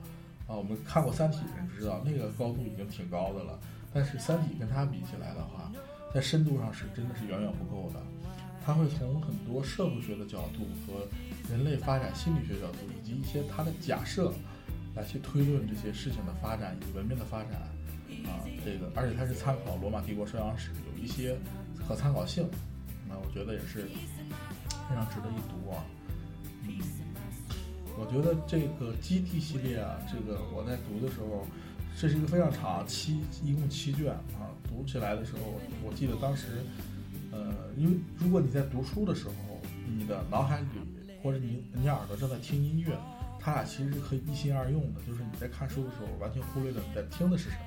[0.48, 3.59] 啊，我们看过《三体》的人知道那个高度已经挺高的了。
[3.92, 5.70] 但是《三体》跟它比起来的话，
[6.12, 8.00] 在深度上是真的是远远不够的。
[8.66, 11.07] 他会从很多社会学的角度和
[11.50, 14.33] 人类发展心理学角度，以及一些他的假设，
[14.94, 17.52] 来去推论这些事情的发展以及文明的发展。
[18.26, 21.37] 啊，这个，而且他是参考罗马帝国衰亡史，有一些
[21.87, 22.48] 可参考性。
[23.09, 23.83] 那我觉得也是
[24.88, 25.85] 非常值得一读啊。
[26.62, 26.78] 嗯，
[27.98, 31.46] 我觉得这个基地系列啊，这个我在读的时候，
[32.00, 34.48] 这是一个非常长，七一共七卷啊。
[34.68, 36.64] 读起来的时候，我记得当时。
[37.33, 40.66] 呃，因为如果你在读书的时候，你的脑海里
[41.24, 42.94] 或者你你耳朵正在听音乐，
[43.40, 45.00] 它俩其实是可以一心二用的。
[45.06, 47.64] 就是你在看书的时候，完全忽略了你在听的是什么，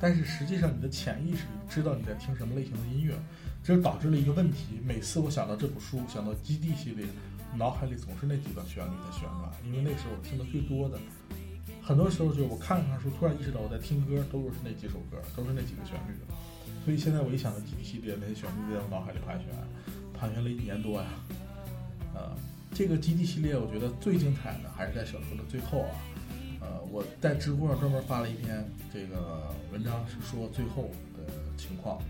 [0.00, 3.12] 但是实际上你的潜意识里知道你在听什么类型的音乐，
[3.64, 4.78] 这就导致了一个问题。
[4.84, 7.04] 每次我想到这部书，想到《基地》系列，
[7.56, 10.96] 脑海里总是那几段旋律在旋转，因为那时候我听的最多的，
[11.82, 16.14] 很多时候就是我看了看书，突然意识到我在听歌，都是那几首歌，都是那几个旋律。
[16.84, 19.50] 所以现在我一想到基地系列那些旋律在我脑海里盘旋，
[20.14, 21.08] 盘旋了一年多呀。
[22.14, 22.30] 呃，
[22.74, 25.94] 这个基地系列我觉得最精彩的还是在小说的最后啊。
[26.60, 32.00] 呃，我在知乎上专门发了一篇这个文章，是说最后的情况。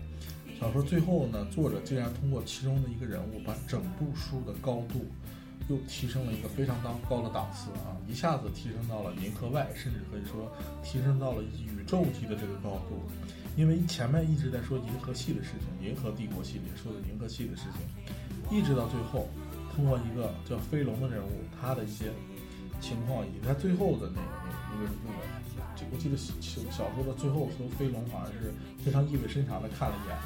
[0.59, 5.05] 小说最后呢，作者竟然通过其中的一个人物，把整部书的高度
[5.67, 10.49] 又提升了一个非常当高的档次啊，一下子提升到了银河外，甚至可以说
[10.81, 13.03] 提升到了宇宙级的这个高度。
[13.57, 19.27] 因为前面一直在说银河系的事情，银河帝国系列说的银河系的事情，一直到最后，
[19.75, 22.05] 通过一个叫飞龙的人物，他的一些
[22.79, 24.27] 情况，以及他最后的那个
[24.71, 26.33] 那个那个，我记得小
[26.71, 30.17] 小说的最后和飞龙好像是非常意味深长的看了一眼，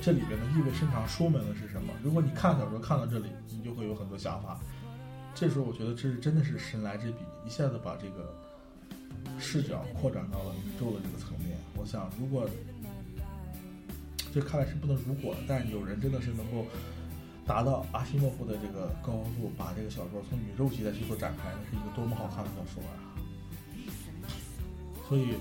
[0.00, 1.92] 这里边的意味深长说明的是什么？
[2.02, 4.58] 如果你看小说看到这里，你就会有很多想法。
[5.34, 8.34] 这时候我觉得这是真的是神来之笔，一下子把这个
[9.38, 11.56] 视角扩展到了宇宙的这个层面。
[11.76, 12.48] 我想，如果
[14.32, 16.64] 这看来是不能如果，但是有人真的是能够
[17.50, 22.94] 达到阿西莫夫的这个高度，把这个小说从宇宙级的去做展开，那是一个多么好看的小说啊！
[25.08, 25.34] 所以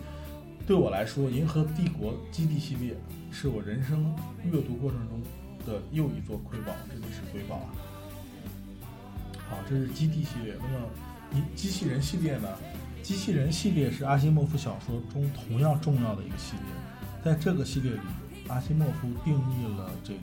[0.65, 2.97] 对我来说，《银河帝国基地》系列
[3.29, 4.11] 是我人生
[4.43, 5.21] 阅读过程中
[5.67, 7.69] 的又一座瑰宝，真的是瑰宝啊！
[9.47, 10.55] 好，这是基地系列。
[10.59, 10.87] 那么，
[11.31, 12.49] 一机器人系列呢？
[13.03, 16.65] 机器人系列是阿西莫夫小说中同样重要的一个系列。
[17.23, 17.99] 在这个系列里，
[18.47, 20.19] 阿西莫夫定义了这个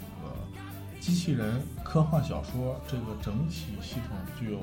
[1.07, 4.59] 机器人科幻小说这个整体系统具有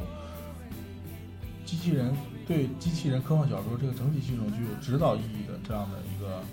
[1.66, 2.14] 机器人
[2.46, 6.44] 对机器人科幻小说这个整体系统具有指导意义的这样的一个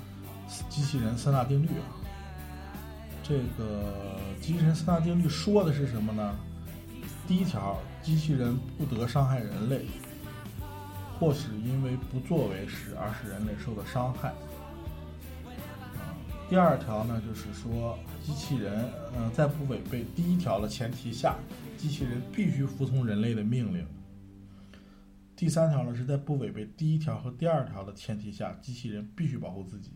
[0.68, 1.90] 机器人三大定律啊。
[3.24, 3.92] 这个
[4.40, 6.36] 机器人三大定律说的是什么呢？
[7.26, 9.86] 第一条，机器人不得伤害人类，
[11.18, 14.32] 或是因为不作为使而使人类受到伤害。
[16.50, 18.84] 第二条呢，就是说机器人，
[19.16, 21.36] 嗯，在不违背第一条的前提下，
[21.78, 23.86] 机器人必须服从人类的命令。
[25.36, 29.92] 第三条呢，是在不违背第一条和第二条的前提下，机器人必须保护自己。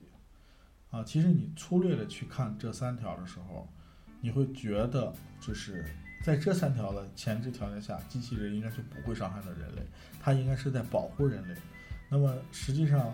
[0.93, 3.69] 啊，其实你粗略的去看这三条的时候，
[4.21, 5.85] 你会觉得就是
[6.23, 9.83] 在这三条的前置条件下，机器人应该是不会伤害到人类，
[10.21, 11.57] 它应该是在保护人类。
[12.09, 13.13] 那么实际上。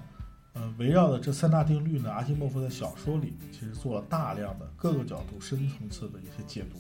[0.52, 6.78] 呃，围绕的这三大定律呢，阿西莫夫在小说里其实做了大量的各个角度、深层次的一些解读，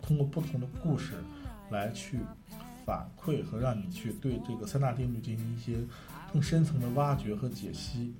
[0.00, 1.12] 通过不同的故事
[1.70, 2.18] 来去
[2.86, 5.76] 反馈和让你去对这个三大定律进行一些
[6.32, 8.14] 更深层的挖掘和解析。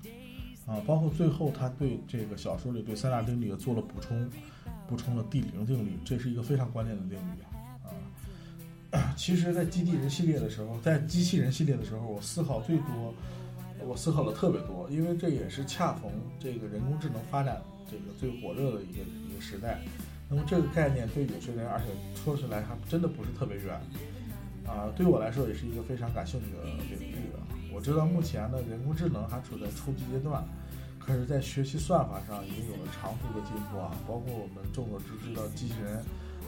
[0.67, 4.29] 啊，包括最后他对这个小说里对三大定律也做了补充，
[4.87, 7.41] 补充了第零定律，这是一个非常关键的定律
[8.91, 9.11] 啊。
[9.17, 13.11] 其实，在基地人系列的时候，在机器人系列的时候，我思考最多。
[13.85, 19.79] 我思考的特别多，因为这也是恰逢这个人工智能发展这个最火热的一个一个时代。
[20.29, 21.85] 那么这个概念对有些人，而且
[22.23, 23.75] 说起来还真的不是特别远
[24.65, 24.87] 啊。
[24.95, 27.43] 对我来说也是一个非常感兴趣的领域啊。
[27.73, 30.41] 我知道目前呢，人工智能还处在初级阶段，
[30.99, 33.91] 可是，在学习算法上已经有了长足的进步啊。
[34.07, 36.03] 包括我们众所周知的机器人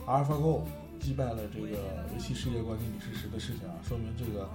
[0.06, 0.62] AlphaGo
[1.00, 1.66] 击败了这个
[2.12, 4.48] 围棋世界冠军李世石的事情啊，说明这个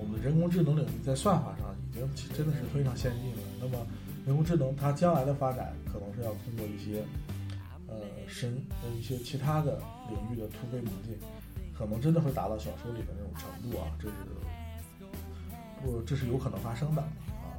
[0.00, 1.68] 我们人工智能领域在算法上。
[1.90, 3.42] 已经真的是非常先进了。
[3.60, 3.84] 那么，
[4.24, 7.02] 人工智能它将来的发展可能是要通过一些，
[7.88, 7.96] 呃，
[8.28, 11.18] 深呃一些其他的领域的突飞猛进，
[11.76, 14.14] 可能真的会达到小说里的那种程度啊，这是
[15.82, 17.58] 不这是有可能发生的啊。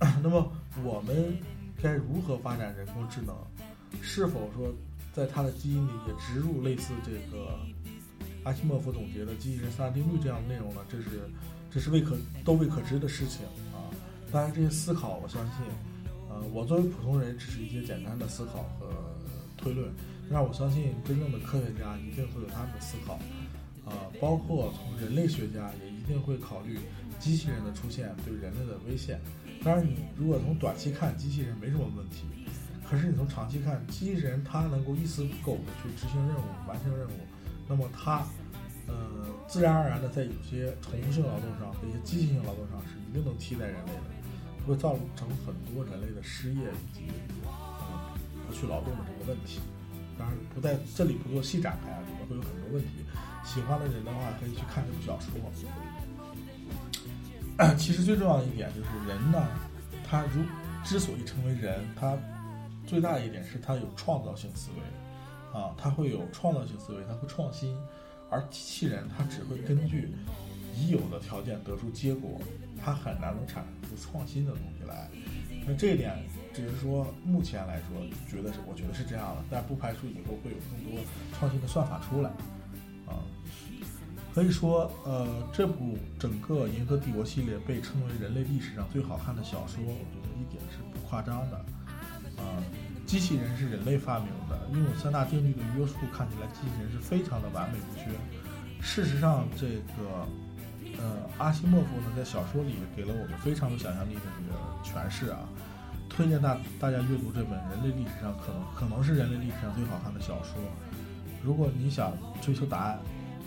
[0.22, 0.52] 那么，
[0.84, 1.34] 我们
[1.82, 3.34] 该如何发展人工智能？
[4.02, 4.70] 是否说
[5.14, 7.58] 在它的基因里也植入类似这个
[8.44, 10.82] 阿西莫夫总结的机器人三大定律这样的内容呢？
[10.90, 11.22] 这是。
[11.76, 13.92] 这是未可都未可知的事情啊！
[14.32, 15.56] 当然，这些思考，我相信，
[16.26, 18.88] 呃，我作为普通人，只是一些简单的思考和
[19.58, 19.92] 推论。
[20.26, 23.20] 那我相信，真正的科学家一定会有他们的思考，
[23.84, 26.78] 啊，包括从人类学家也一定会考虑
[27.20, 29.20] 机器人的出现对人类的危险。
[29.62, 32.24] 当然，你如果从短期看，机器人没什么问题，
[32.88, 37.20] 可是你从长期看，机器人它能够一丝不苟的去执行任务、完成任务，
[37.68, 38.26] 那么它。
[38.86, 38.94] 呃，
[39.48, 44.00] 自然而然的，在有些重复性劳动上和一些机械性劳动上，是一定能替代人类的，
[44.66, 47.02] 会造成很多人类的失业以及
[47.44, 47.50] 呃
[48.46, 49.60] 不去劳动的这个问题。
[50.18, 53.04] 当然，不在这里不做细展开啊，里面会有很多问题。
[53.44, 55.30] 喜欢的人的话，可以去看这部小说。
[57.76, 59.46] 其实最重要的一点就是，人呢，
[60.08, 60.42] 他如
[60.84, 62.16] 之所以成为人，他
[62.86, 67.76] 最大的一点是他有创造性思维啊，他会有创造性思维，他会创新。
[68.30, 70.12] 而机器人它只会根据
[70.74, 72.40] 已有的条件得出结果，
[72.82, 75.08] 它很难能产生出创新的东西来。
[75.66, 76.16] 那这一点
[76.54, 81.00] 只是说目前来说觉得是，我觉得是这样的，但不排除以后会有更多
[81.38, 82.30] 创新的算法出来。
[83.06, 83.22] 啊，
[84.34, 91.56] 可以说，呃，这部整个《银河帝国》系列被称为人类历史上最好看的小说，我觉得一点是不夸张的。
[92.36, 92.62] 啊。
[93.06, 98.10] 机器人是人类发明的，拥有三大定律的约束，看起来机器人是非常的完美无缺。
[98.82, 100.26] 事实上，这个，
[100.98, 105.38] 呃，阿西莫夫呢，在小说里给了我们非常有想象力的这个诠释啊。
[106.08, 110.54] 推荐大大家阅读这本人类历史上可能可能是人类历史上最好看的小说。
[111.42, 112.98] 如果你想追求答案，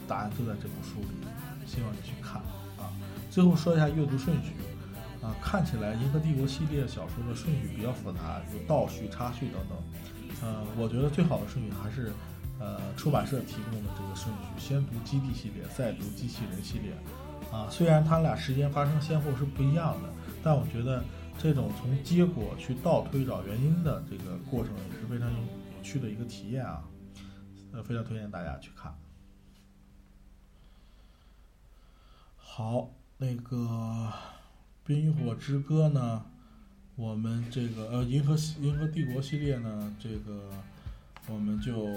[0.08, 1.28] 答案就在这本书里，
[1.66, 2.42] 希望你去看
[2.78, 2.92] 啊。
[3.30, 4.54] 最后说一下阅读顺序。
[5.22, 9.78] 啊，看起来《银河帝国》系列小说的顺序比较复杂，有倒叙、插叙等等。
[10.42, 12.14] 呃，我觉得最好的顺序还是，
[12.60, 16.94] 呃，出版社提供的这个顺序，先读基地系列，再读机器人系列。
[17.52, 20.10] 啊，虽然它俩时间发生先后是不一样的，
[20.42, 21.04] 但我觉得
[21.38, 26.84] 这种从结果去倒推找原因的这个过程也是非常有有趣的一个体验啊。
[27.74, 28.98] 呃，非常推荐大家去看。
[32.38, 33.58] 好，那个
[34.90, 36.26] 《冰与火之歌》呢，
[36.96, 40.50] 我们这个呃《银河银河帝国》系列呢，这个
[41.28, 41.96] 我们就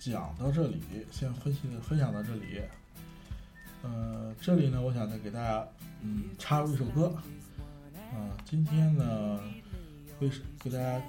[0.00, 0.80] 讲到这里，
[1.12, 2.60] 先分析分享到这里。
[3.84, 5.64] 呃，这里呢，我想再给大家
[6.02, 7.14] 嗯插入一首歌。
[8.12, 9.38] 啊、今天呢，
[10.18, 10.28] 为
[10.58, 11.00] 给大家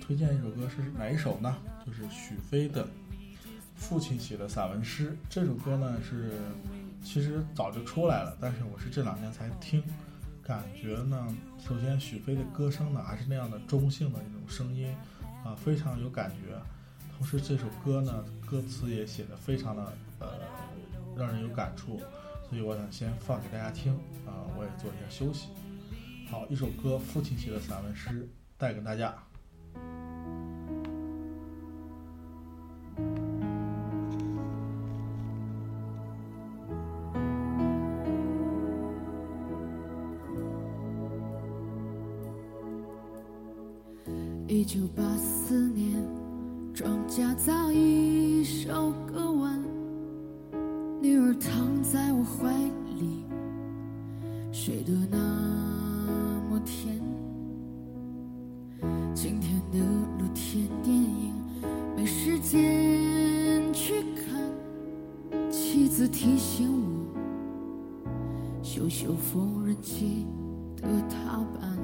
[0.00, 1.54] 推荐一首歌是哪一首呢？
[1.84, 2.88] 就是许飞的
[3.76, 5.14] 父亲写的散文诗。
[5.28, 6.32] 这首歌呢是
[7.04, 9.84] 其实早就出来了，但是我是这两天才听，
[10.52, 14.94] 感觉呢，首先许飞的歌声呢还是那样的中性的一种声音，
[15.42, 16.54] 啊，非常有感觉。
[17.16, 20.28] 同时这首歌呢，歌词也写的非常的呃
[21.16, 21.98] 让人有感触，
[22.50, 23.94] 所以我想先放给大家听
[24.26, 25.48] 啊，我也做一下休息。
[26.30, 28.28] 好，一首歌，父亲写的散文诗，
[28.58, 29.16] 带给大家。
[44.62, 46.00] 一九八四年，
[46.72, 49.60] 庄稼早已收割完，
[51.00, 52.48] 女儿躺在我怀
[52.96, 53.24] 里，
[54.52, 55.18] 睡得那
[56.48, 56.96] 么甜。
[59.12, 59.80] 今天的
[60.20, 61.34] 露天电影
[61.96, 68.04] 没时间去看，妻子提醒我，
[68.62, 70.24] 修修缝纫机
[70.76, 71.76] 的踏板。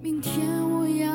[0.00, 1.05] 明天我要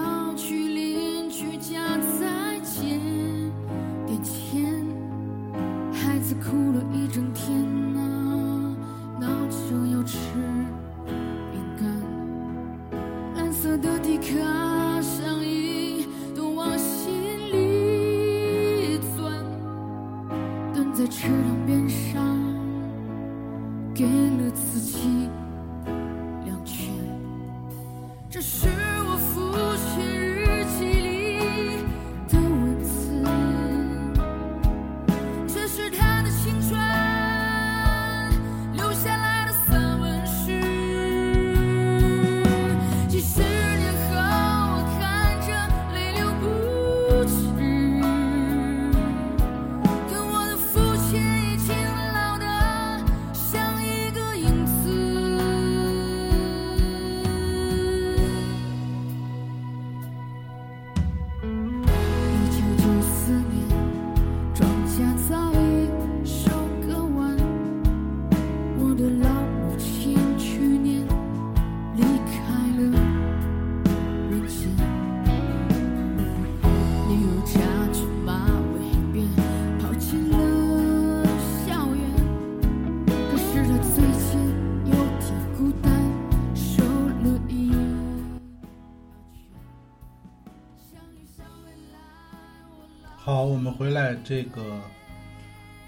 [93.82, 94.80] 回来这个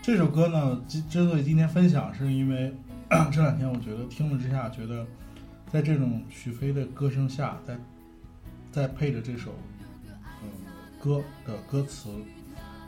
[0.01, 2.73] 这首歌呢，之之所以今天分享，是因为
[3.31, 5.05] 这两天我觉得听了之下，觉得
[5.71, 7.77] 在这种许飞的歌声下，在
[8.71, 9.53] 在配着这首
[10.41, 10.49] 嗯
[10.99, 12.09] 歌的歌词，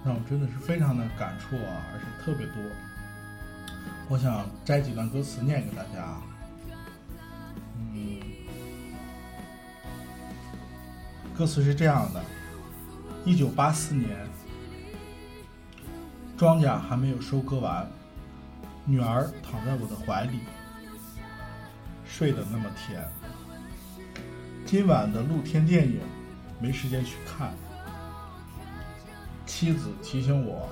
[0.03, 2.55] 让我真的是非常的感触啊，而且特别多。
[4.09, 6.19] 我想摘几段歌词念给大家。
[7.77, 8.19] 嗯，
[11.37, 12.23] 歌词是这样的：
[13.23, 14.09] 一九八四年，
[16.37, 17.89] 庄稼还没有收割完，
[18.83, 20.39] 女儿躺在我的怀里，
[22.05, 23.07] 睡得那么甜。
[24.65, 26.01] 今晚的露天电影
[26.59, 27.53] 没时间去看，
[29.45, 30.67] 妻子提醒我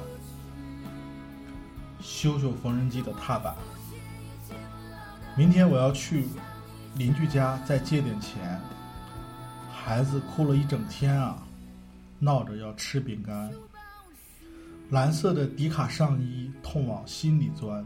[2.01, 3.55] 修修缝纫机的踏板。
[5.37, 6.27] 明天我要去
[6.95, 8.59] 邻居家再借点钱。
[9.71, 11.37] 孩子哭了一整天啊，
[12.19, 13.49] 闹着要吃饼干。
[14.93, 17.83] 蓝色的迪卡上衣痛往心里钻，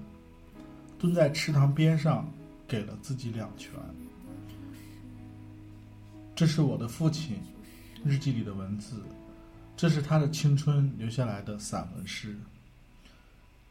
[0.99, 2.29] 蹲在池塘边上
[2.67, 3.71] 给了自己两拳。
[6.35, 7.37] 这是我的父亲
[8.03, 9.01] 日记里的文字，
[9.77, 12.37] 这是他的青春留下来的散文诗。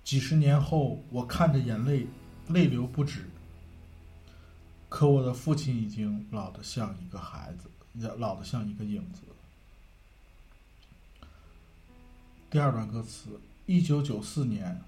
[0.02, 2.06] 几十年后，我看着眼泪
[2.48, 3.20] 泪流不止。
[4.88, 7.68] 可我的父亲已经老得像一个孩子，
[8.16, 9.20] 老得像一个影子。
[12.48, 14.80] 第二段歌词：一九九四年，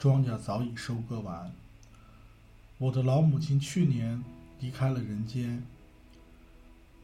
[0.00, 1.52] 庄稼早已收割完。
[2.76, 4.22] 我的老母亲去年
[4.58, 5.62] 离开了人间，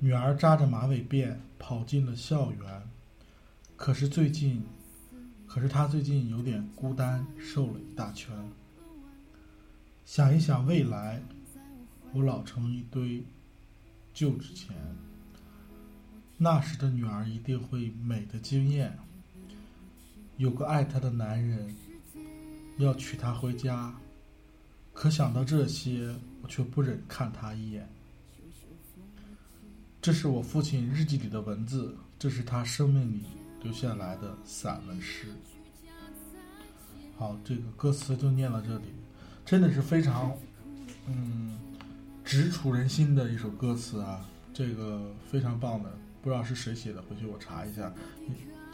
[0.00, 2.82] 女儿扎着马尾辫跑进了校园。
[3.76, 4.64] 可是最近，
[5.46, 8.36] 可是她最近有点孤单，瘦了一大圈。
[10.04, 11.22] 想一想未来，
[12.12, 13.22] 我老成一堆
[14.12, 14.74] 旧纸钱。
[16.36, 18.98] 那时的女儿一定会美的惊艳，
[20.36, 21.74] 有个爱她的男人
[22.78, 23.94] 要娶她回家。
[24.92, 27.88] 可想到这些，我却不忍看她一眼。
[30.00, 33.22] 这是我父亲日记里的文字，这是他生命里
[33.62, 35.28] 留下来的散文诗。
[37.16, 38.84] 好，这个歌词就念到这里，
[39.46, 40.36] 真的是非常，
[41.06, 41.58] 嗯，
[42.22, 47.90] 直触人心的一首歌词啊，这个非常棒的，不知道是谁写的，回去我查一下。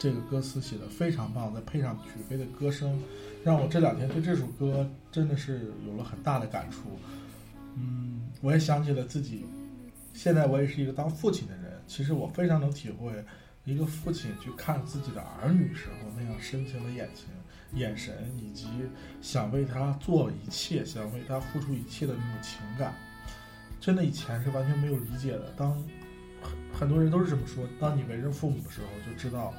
[0.01, 2.99] 这个歌词写的非常棒，再配上曲飞的歌声，
[3.43, 6.97] 让我这两天对这首歌真的是有了很大的感触。
[7.75, 9.45] 嗯，我也想起了自己，
[10.11, 13.13] 现在我也是一个当父亲的人，其实我非常能体会
[13.63, 17.25] 一个父亲去看自己的儿女时候那样深情的眼睛、
[17.79, 18.65] 眼神，以及
[19.21, 22.95] 想为他做一切、想为他付出一切的那种情感。
[23.79, 25.53] 真的以前是完全没有理解的。
[25.55, 25.71] 当
[26.41, 29.53] 很很多人都是这么说，当你为人父母的时候，就知道。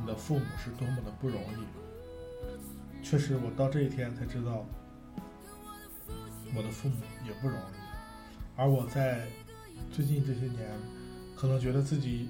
[0.00, 4.66] 你的父母是多么的不容易，确实，我到这一天才知道，
[6.54, 7.74] 我的父母也不容易。
[8.56, 9.26] 而我在
[9.90, 10.70] 最近这些年，
[11.36, 12.28] 可能觉得自己，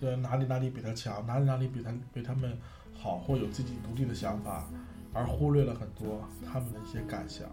[0.00, 2.56] 呃，哪里哪里比他强，哪里哪里比他比他们
[2.94, 4.64] 好，或有自己独立的想法，
[5.12, 7.48] 而忽略了很多他们的一些感想，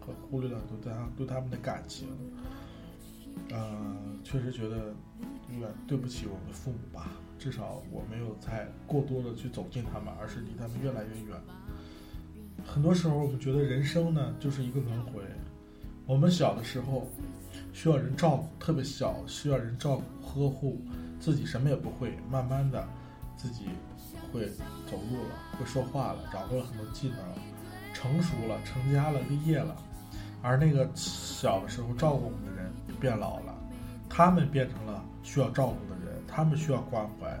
[0.00, 2.08] 和忽略了很多对他对他们的感情。
[3.50, 4.94] 呃，确实觉得
[5.52, 7.08] 有点对不起我们的父母吧。
[7.42, 11.36] 至少我没有再过多的去走近他们，而是离他们越来越远。
[12.64, 15.20] 很多时候，我们觉得人生呢就是一个轮回。
[16.06, 17.04] 我们小的时候
[17.72, 20.80] 需要人照顾，特别小需要人照顾呵护，
[21.18, 22.16] 自己什么也不会。
[22.30, 22.86] 慢慢的，
[23.36, 23.64] 自己
[24.32, 24.46] 会
[24.88, 27.18] 走路了，会说话了，掌握了很多技能，
[27.92, 29.74] 成熟了，成家了，立业了。
[30.42, 33.52] 而那个小的时候照顾我们的人变老了，
[34.08, 36.01] 他们变成了需要照顾的人。
[36.34, 37.38] 他们需要关怀，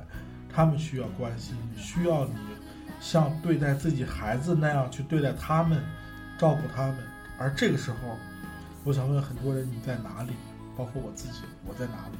[0.52, 2.34] 他们需要关心，需要你
[3.00, 5.82] 像对待自己孩子那样去对待他们，
[6.38, 6.98] 照顾他们。
[7.38, 7.96] 而这个时候，
[8.84, 10.34] 我想问很多人：你在哪里？
[10.76, 12.18] 包括我自己，我在哪里？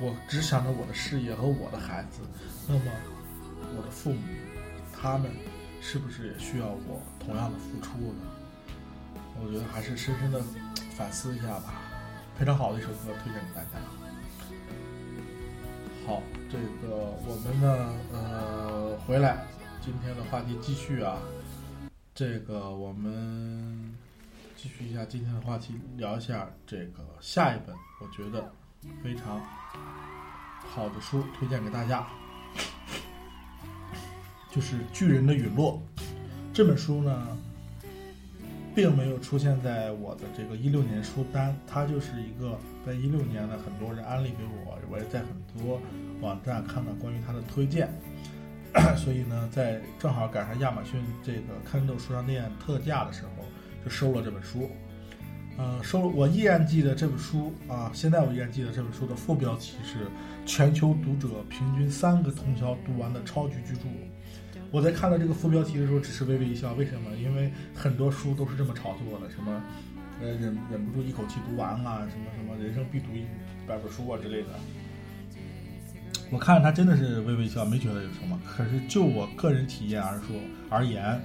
[0.00, 2.20] 我只想着我的事业和我的孩子。
[2.66, 2.84] 那么，
[3.76, 4.20] 我的父母，
[4.92, 5.30] 他们
[5.80, 8.24] 是不是也需要我同样的付出呢？
[9.40, 10.40] 我觉得还是深深的
[10.96, 11.74] 反思一下吧。
[12.36, 14.07] 非常好的一首歌，推荐给大家。
[16.08, 19.44] 好，这个我们呢，呃，回来，
[19.82, 21.18] 今天的话题继续啊。
[22.14, 23.94] 这个我们
[24.56, 28.50] 继续一下今天的话题，聊一下这个下一本我觉得
[29.04, 29.38] 非常
[30.70, 32.06] 好的书，推荐给大家，
[34.50, 35.78] 就是《巨人的陨落》
[36.54, 37.36] 这本书呢。
[38.78, 42.56] 并没有出现在我的这个一六年书单，它就是一个
[42.86, 45.28] 在一六年的很多人安利给我，我也在很
[45.60, 45.80] 多
[46.20, 47.88] 网站看到关于它的推荐，
[48.96, 53.44] 所以呢，在正好赶上亚马逊这个 Kindle 书商店特价的时候，
[53.84, 54.70] 就收了这本书。
[55.56, 60.06] 呃，收了我依然记得这本书啊，现在我依然记得这本书的副标题是
[60.46, 63.88] “全球读者平均三个通宵读完的超级巨著”。
[64.70, 66.74] 我在看到这个副标题的时候，只是微微一笑。
[66.74, 67.16] 为什么？
[67.16, 69.62] 因为很多书都是这么炒作的，什么，
[70.20, 73.24] 呃，忍忍不住一口气读完啊，什么什么人生必读一
[73.66, 74.48] 百本书啊之类的。
[76.30, 78.38] 我看着他真的是微微一笑，没觉得有什么。
[78.44, 80.36] 可是就我个人体验而说
[80.68, 81.18] 而言，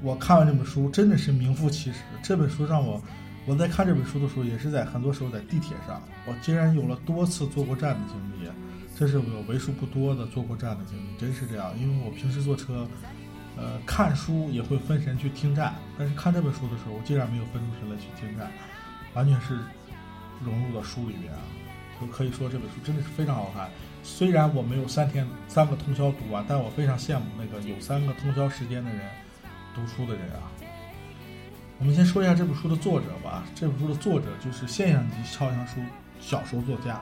[0.00, 1.98] 我看完这本书真的是名副其实。
[2.22, 3.02] 这本书让我，
[3.44, 8.48] 我在看这本书的时候，也是在很多时候在地铁上，我竟然有了多次坐过站的经历。
[8.98, 11.72] 这是我为数不多的坐过站的经历，真是这样。
[11.78, 12.86] 因为我平时坐车，
[13.56, 18.50] 呃，看书也会分神去听站，但是看这本书的时候，我竟然没有分出神来去听站，
[19.14, 19.58] 完全是
[20.44, 21.38] 融入到书里面啊。
[22.00, 23.68] 就可以说这本书真的是非常好看。
[24.02, 29.00] 虽然我没有三天三个通宵读完，但我非常羡慕那个有三个通宵时间的人
[29.72, 30.50] 读书的人啊。
[31.78, 33.44] 我们先说一下这本书的作者吧。
[33.54, 35.80] 这本书的作者就是现象级畅销书
[36.20, 37.00] 小说作家。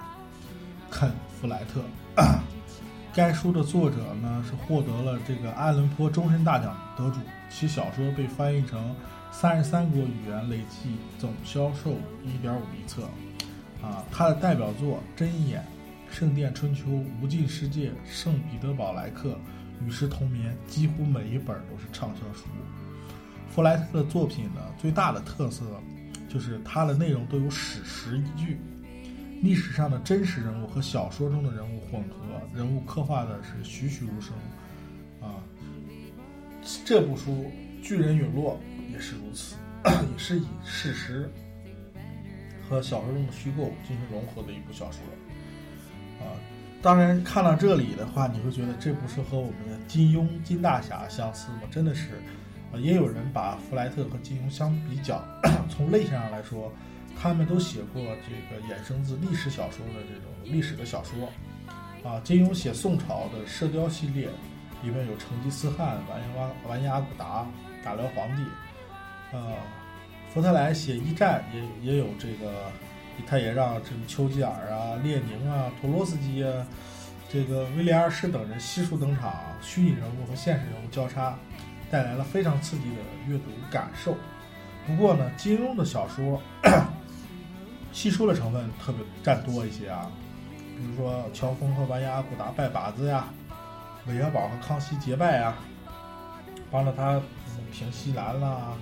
[0.90, 1.08] 肯·
[1.40, 1.82] 弗莱特，
[3.14, 7.18] 该书的作者呢是获得了这个爱伦坡终身大奖得主，
[7.48, 8.94] 其小说被翻译成
[9.32, 13.04] 三十三国语言，累计总销售一点五亿册。
[13.82, 15.64] 啊，他的代表作《针眼》
[16.14, 16.84] 圣殿春秋》
[17.22, 19.30] 《无尽世界》《圣彼得堡来客》
[19.82, 22.44] 《与世同眠》，几乎每一本都是畅销书。
[23.48, 25.64] 弗莱特的作品呢，最大的特色
[26.28, 28.60] 就是它的内容都有史实依据，
[29.40, 32.16] 历史上的真实人物和小说中的人物混合，
[32.54, 34.34] 人物刻画的是栩栩如生。
[35.20, 35.42] 啊，
[36.84, 37.50] 这部书
[37.82, 38.60] 《巨人陨落》
[38.92, 39.56] 也是如此，
[40.12, 41.30] 也是以事实
[42.68, 45.00] 和小说中的虚构进行融合的一部小说。
[46.20, 46.36] 啊，
[46.82, 51.62] 当然看到这里的话，你会觉得这不是和我们的金庸、金大侠相似吗？
[51.70, 52.16] 真的是，
[52.72, 55.22] 啊，也有人把弗莱特和金庸相比较，
[55.70, 56.70] 从类型上来说，
[57.18, 61.28] 他们都写过这个衍生自历史小说的这种历史的小说。
[62.02, 64.28] 啊，金庸写宋朝的《射雕》系列，
[64.82, 67.46] 里面有成吉思汗、完颜完颜阿骨达、
[67.84, 68.42] 大辽皇帝。
[69.32, 69.54] 呃，
[70.32, 72.70] 福特莱写一战也也有这个。
[73.26, 76.66] 他也让这个丘吉尔啊、列宁啊、托洛斯基啊、
[77.28, 81.38] 这个威廉二世等人悉数登场，虚拟人物和现实人物交叉，
[81.90, 82.96] 带来了非常刺激的
[83.28, 84.16] 阅读感受。
[84.86, 86.40] 不过呢，金庸的小说
[87.92, 90.10] 戏说的成分特别占多一些啊，
[90.76, 93.28] 比如说乔峰和完颜阿骨达拜把子呀，
[94.06, 95.54] 韦小宝和康熙结拜呀，
[96.70, 97.20] 帮着他
[97.72, 98.72] 平西南啦。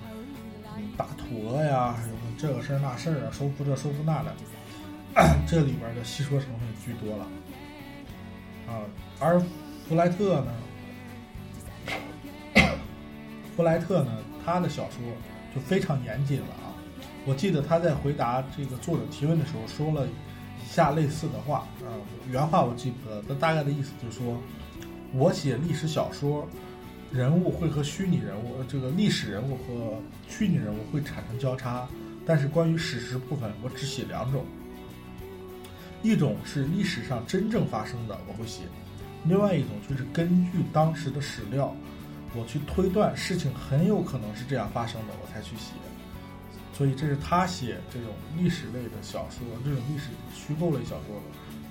[0.97, 4.33] 打土鹅呀，还有这个事儿那事儿啊，收复这收复那的，
[5.45, 7.27] 这里边的戏说成分居多了
[8.69, 8.83] 啊。
[9.19, 9.41] 而
[9.89, 10.53] 弗莱特呢，
[13.57, 14.13] 弗莱特呢，
[14.45, 15.01] 他的小说
[15.53, 16.47] 就非常严谨了。
[17.27, 21.93] 我记得他在回答这个作者提问的时候说了以下类似的话啊，
[22.31, 24.37] 原话我记不得，但大概的意思就是说，
[25.13, 26.49] 我写历史小说。
[27.11, 29.99] 人物会和虚拟人物，这个历史人物和
[30.29, 31.89] 虚拟人物会产生交叉，
[32.27, 34.45] 但是关于史实部分，我只写两种，
[36.03, 38.65] 一种是历史上真正发生的，我会写；
[39.25, 41.75] 另外一种就是根据当时的史料，
[42.37, 45.73] 我去推断事情很有可能是这样发生的，我才去写。
[46.79, 51.17] 所以这是他写这种历史类的小说，这种历史虚构类小说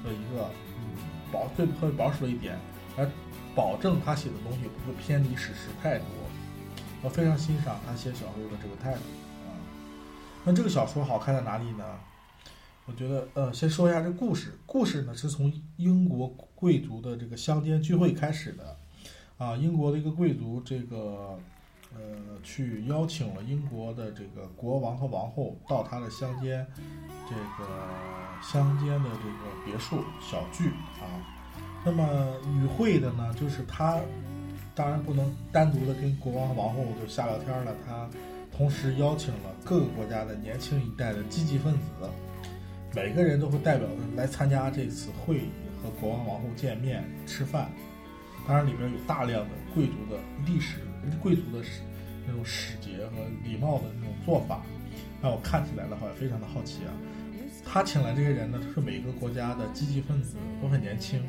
[0.03, 0.99] 的的一个嗯
[1.31, 2.59] 保最会保守的一点，
[2.97, 3.09] 来。
[3.55, 6.05] 保证他写的东西不会偏离史实太多，
[7.01, 8.99] 我非常欣赏他写小说的这个态度
[9.47, 9.49] 啊。
[10.45, 11.83] 那这个小说好看在哪里呢？
[12.85, 14.55] 我觉得，呃，先说一下这故事。
[14.67, 18.77] 故事呢是从英国贵族的这个乡间聚会开始的，
[19.39, 21.39] 啊，英国的一个贵族，这个，
[21.97, 26.65] 呃，去邀请了英国的这个国王和王后到他的乡间，
[27.27, 27.69] 这个
[28.41, 30.69] 乡间的这个别墅小聚
[31.01, 31.09] 啊。
[31.83, 32.05] 那么
[32.55, 33.99] 与会的呢，就是他，
[34.75, 37.73] 当然不能单独的跟国王和王后就瞎聊天了。
[37.85, 38.07] 他
[38.55, 42.09] 同时邀请了各个国家的年轻一代的积极分子，
[42.93, 45.49] 每个人都会代表的来参加这次会议，
[45.83, 47.69] 和国王王后见面吃饭。
[48.47, 50.79] 当然里边有大量的贵族的历史、
[51.21, 51.81] 贵族的史
[52.27, 54.65] 那种使节和礼貌的那种做法，
[55.23, 56.91] 让我看起来的话非常的好奇啊。
[57.65, 61.21] 他请来这些人呢，都是每个国家的积极分子，都很年轻。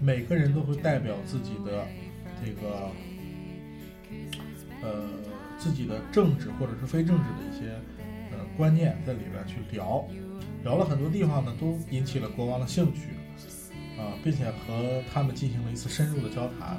[0.00, 1.86] 每个人都会代表自己的
[2.44, 2.90] 这个
[4.82, 5.08] 呃
[5.58, 7.72] 自己的政治或者是非政治的一些
[8.30, 10.06] 呃观念在里边去聊，
[10.62, 13.08] 聊了很多地方呢，都引起了国王的兴趣
[13.98, 16.78] 啊，并且和他们进行了一次深入的交谈。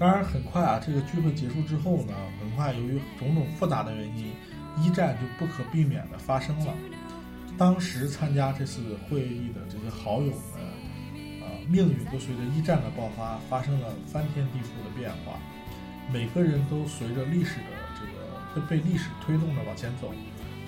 [0.00, 4.32] 当然，很快啊，这个聚会结束之后呢，很快由于种种复杂的原因，
[4.82, 6.74] 一战就不可避免的发生了。
[7.58, 10.70] 当时参加这次会议的这些好友们。
[11.68, 15.38] 命运都随着一战的爆发发生了翻天地覆的变化，
[16.12, 20.12] 每个人都随着历史的这个被历史推动着往前走，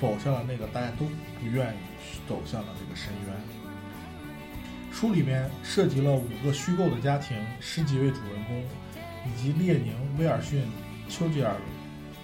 [0.01, 1.07] 走向了那个大家都
[1.41, 1.79] 不愿意
[2.29, 3.35] 走向的这个深渊。
[4.93, 8.63] 书里面涉及了五个虚构的家庭，十几位主人公，
[9.27, 10.65] 以及列宁、威尔逊、
[11.09, 11.55] 丘吉尔、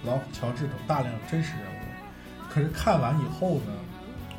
[0.05, 2.49] 老虎乔治等大量真实人物。
[2.49, 3.73] 可是看完以后呢，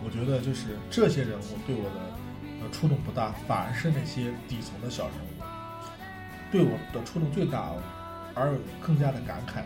[0.04, 2.20] 我觉得就是这些人物对我的。
[2.62, 5.42] 呃，触动不大，反而是那些底层的小人物，
[6.52, 7.72] 对我的触动最大，
[8.36, 9.62] 而更加的感慨。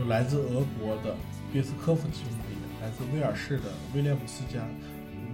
[0.00, 1.14] 有来自俄国的
[1.52, 4.66] 别斯科夫兄弟，来自威尔士的威廉姆斯家，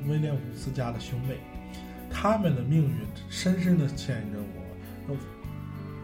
[0.07, 1.39] 威廉姆斯家的兄妹，
[2.11, 2.99] 他们的命运
[3.31, 5.17] 深深的牵引着我，都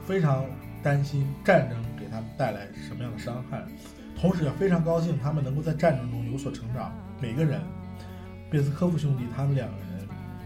[0.07, 0.47] 非常
[0.83, 3.63] 担心战争给他们带来什么样的伤害，
[4.19, 6.93] 同时也非常高兴他们能够在战争中有所成长。
[7.21, 7.61] 每个人，
[8.51, 9.91] 别斯科夫兄弟，他们两个人。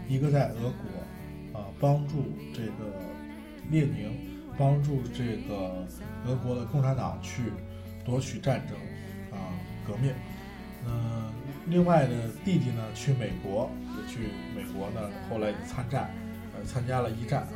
[0.07, 2.93] 一个在俄国，啊，帮助这个
[3.71, 4.15] 列宁，
[4.55, 5.83] 帮助这个
[6.27, 7.51] 俄国的共产党去
[8.05, 8.77] 夺取战争，
[9.35, 9.49] 啊，
[9.87, 10.13] 革命。
[10.85, 11.33] 嗯、
[11.65, 13.67] 另外的，弟弟呢去美国，
[13.97, 16.11] 也去美国呢，后来也参战，
[16.55, 17.47] 呃，参加了一战。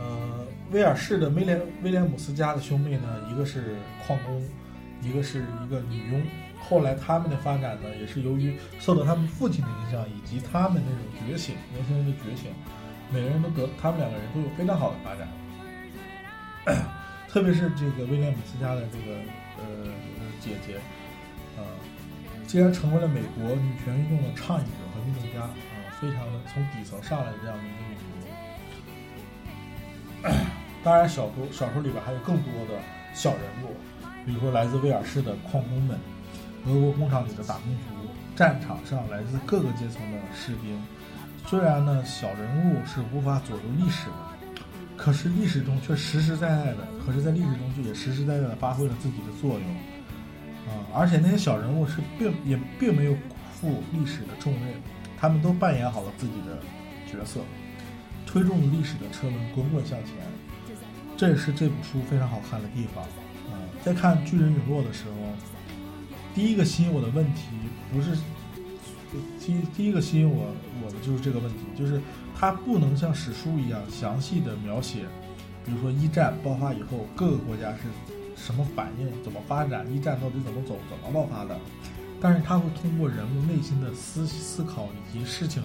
[0.00, 3.76] 呃，威尔士的威廉威廉姆斯家的兄妹呢，一个是
[4.06, 4.42] 矿工，
[5.02, 6.22] 一个是一个女佣。
[6.58, 12.50] 后来他们的发展呢，也是由于受到他们父亲的影响，以及他们那种觉醒，年轻人的觉醒，
[13.12, 15.28] 每个人都得，他们两个人都有非常好的发展。
[17.28, 19.18] 特别是这个威廉姆斯家的这个
[19.58, 19.92] 呃
[20.40, 20.76] 姐姐，
[21.56, 21.62] 啊、
[22.46, 25.52] 竟然成为了美国女权运动的倡议者和运动家啊、
[26.00, 27.79] 非常的从底层上来的这样的一。
[30.84, 32.80] 当然，小说小说里边还有更多的
[33.14, 33.74] 小人物，
[34.24, 35.98] 比如说来自威尔士的矿工们，
[36.66, 40.82] 俄国工厂里的打工族，战场上来自各个阶层的士兵。
[41.46, 44.56] 虽然呢，小人物是无法左右历史的，
[44.96, 49.68] 可是历史中却实实在在的，可是在历史中却也实实在在的发挥了自己的作用。
[50.68, 53.16] 啊、而且那些小人物是并也并没有
[53.52, 54.74] 负历史的重任，
[55.18, 56.58] 他们都扮演好了自己的
[57.10, 57.40] 角色，
[58.30, 60.14] 推动历史的车轮滚滚向前。
[61.16, 63.02] 这也是这部书非常好看的地方。
[63.04, 65.14] 啊、在看《巨人陨落》的时候，
[66.34, 67.48] 第一个吸引我的问题
[67.92, 68.16] 不是
[69.40, 70.46] 第第一个吸引我
[70.84, 72.00] 我的就是这个问题，就是
[72.38, 75.00] 它不能像史书一样详细的描写，
[75.66, 77.82] 比如说一战爆发以后各个国家是
[78.36, 81.58] 什么反应、怎么发展，一战到底怎么走、怎么爆发的，
[82.20, 85.62] 但是它会通过人物内心的思思考以及事情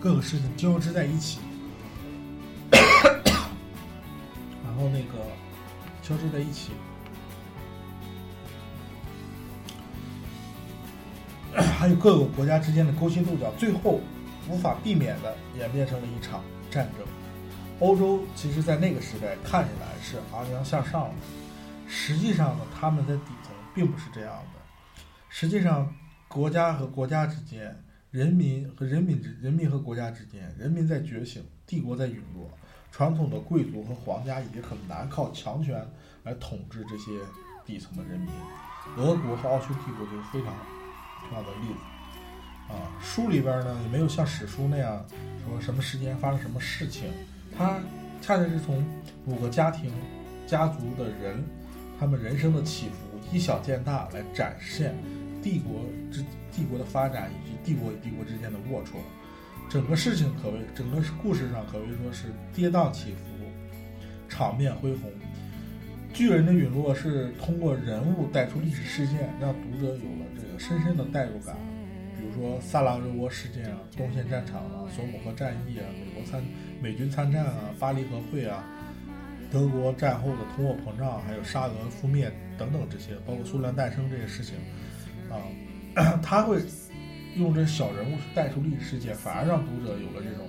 [0.00, 1.38] 各个事情交织在一起，
[4.80, 5.26] 后那个
[6.02, 6.72] 交织在一起。
[11.78, 14.00] 还有各个国家之间的勾心斗角，最后
[14.48, 17.06] 无法避免的演变成了一场战争。
[17.80, 21.14] 欧洲其实，在那个时代看起来是昂扬向上的，
[21.88, 24.60] 实际上呢，他们在底层并不是这样的。
[25.28, 25.92] 实际上，
[26.28, 32.50] 国家和国家之间，人民和人民之人民和国家之间，人民在觉醒，帝国在陨落，
[32.90, 35.86] 传统的贵族和皇家已经很难靠强权
[36.24, 37.12] 来统治这些
[37.64, 38.28] 底层的人民。
[38.96, 40.54] 俄国和奥匈帝国就是非常
[41.28, 42.72] 重要的例子。
[42.72, 45.04] 啊，书里边呢也没有像史书那样
[45.44, 47.10] 说什么时间发生什么事情，
[47.56, 47.78] 它
[48.20, 48.84] 恰恰是从
[49.26, 49.92] 五个家庭、
[50.46, 51.44] 家族的人，
[51.98, 54.94] 他们人生的起伏，以小见大来展现
[55.42, 55.82] 帝国
[56.12, 58.98] 之帝国的发展以及帝国与帝国之间的龌龊。
[59.70, 63.22] 整个事情可谓，整个故事上可谓说是跌宕起伏，
[64.28, 65.08] 场面恢宏。
[66.12, 71.56] 巨人的陨落是通过人物带出历史事件，让读者有了这个深深的代入感。
[72.18, 76.42] 比如说萨拉热窝事件啊、东线战场啊、索姆河战役啊、美国参
[76.82, 78.64] 美军参战啊、巴黎和会啊、
[79.52, 84.56] 德国战后的通货膨胀，还有沙俄覆灭等等这些，包括苏联诞生这些事情
[85.30, 86.60] 啊， 他会
[87.36, 90.46] 用这小人物去带出历史事件，反而让读者有了这种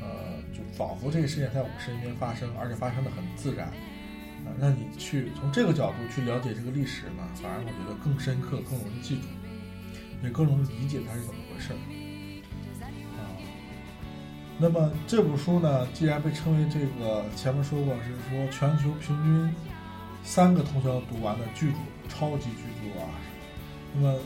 [0.00, 3.68] 呃，就仿佛这个事件在我们身边发生，而且发生的很自然。
[3.68, 9.22] 啊，让你去从这个角度去了解这个历史呢，反而我觉得更深刻、更容易记住。
[10.22, 11.76] 也更容易理解它是怎么回事儿
[13.16, 13.24] 啊。
[14.58, 19.54] 那么这部书呢，既然被称为这个前面说过是说全球平均
[20.22, 23.08] 三个通宵读完的巨著，超级巨著啊。
[23.94, 24.18] 那么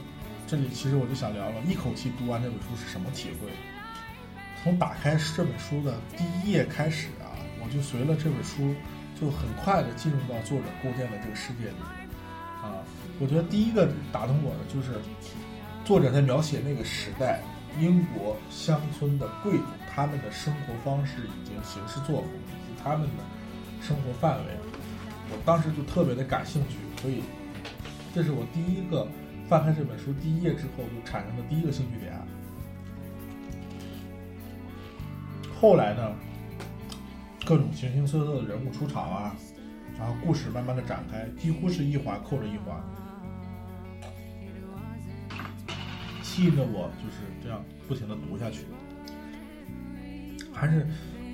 [0.46, 3.48] 这里其实我就想聊聊，一口气读完这本书是什么体会？
[4.62, 8.74] 从打开这本书的第一页开始啊，我就随了这本书，
[9.20, 11.76] 就很快的进入到作者构建的这个世界里
[12.62, 12.84] 啊。
[13.20, 15.00] 我觉得第一个打动我的就是。
[15.84, 17.42] 作者在描写那个时代，
[17.78, 19.64] 英国乡村的贵族，
[19.94, 23.22] 他们的生活方式以及行事作风，以及他们的
[23.82, 24.56] 生活范围，
[25.30, 27.22] 我当时就特别的感兴趣，所以
[28.14, 29.06] 这是我第一个
[29.48, 32.12] 翻开这本书第一页之后就产生的第一个兴趣点。
[35.60, 36.12] 后来呢，
[37.44, 39.36] 各种形形色色的人物出场啊，
[39.98, 42.82] 然后故事慢慢的展开，几乎是一环扣着一环。
[46.22, 48.66] 吸引着我就是这样不停的读下去，
[50.52, 50.86] 还是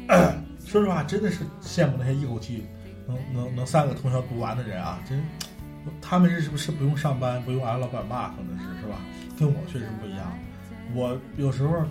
[0.66, 2.66] 说实话，真的是羡慕那些一口气
[3.08, 5.02] 能能能三个通宵读完的人啊！
[5.08, 5.24] 真，
[6.00, 8.96] 他们是不是不用上班，不用挨老板骂，可能是是吧？
[9.38, 10.32] 跟我确实不一样。
[10.94, 11.84] 我有时候，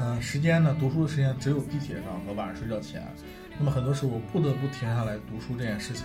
[0.00, 3.02] 嗯、时间呢，读书的时间只有地铁上和晚上睡觉前。
[3.56, 6.04] 那么很多时候我不得不停下来读书这件事情，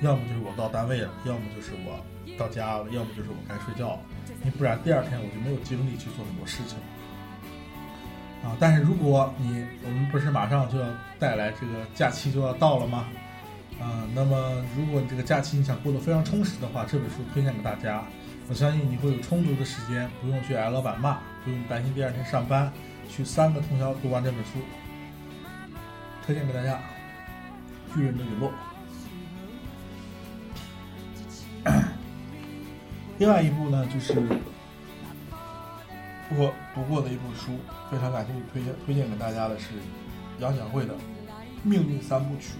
[0.00, 2.04] 要么就是我到单位了，要么就是我
[2.36, 4.00] 到家了，要么就是我该睡觉了。
[4.42, 6.76] 你不然第二天我就没有精力去做很多事情
[8.42, 8.56] 啊。
[8.58, 10.88] 但是如果你我们不是马上就要
[11.20, 13.06] 带来这个假期就要到了吗？
[13.82, 18.04] 啊，那么如果你这个假期你想过得非常充实的话，这本书推荐给大家，
[18.48, 22.72] 我相信你会有充足的时间，不用去挨老板骂，不用担心第二天上班
[23.08, 24.60] 去三个通宵读完这本书。
[26.24, 26.80] 推荐给大家，
[27.94, 28.52] 《巨人的陨落
[33.18, 34.14] 》。另外一部呢，就是
[36.30, 37.58] 我读过的一部书，
[37.90, 39.70] 非常感兴趣，推荐推荐给大家的是
[40.38, 40.94] 杨晓慧的
[41.64, 42.52] 《命运三部曲》。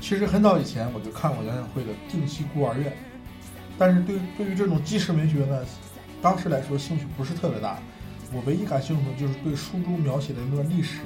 [0.00, 2.92] 其实很早以前我就看过杨晓慧的《定西孤儿院》，
[3.78, 5.64] 但是对对于这种纪实文学呢，
[6.20, 7.78] 当时来说兴趣不是特别大。
[8.32, 11.00] 我唯一感兴趣的就是对书中描写的那段历史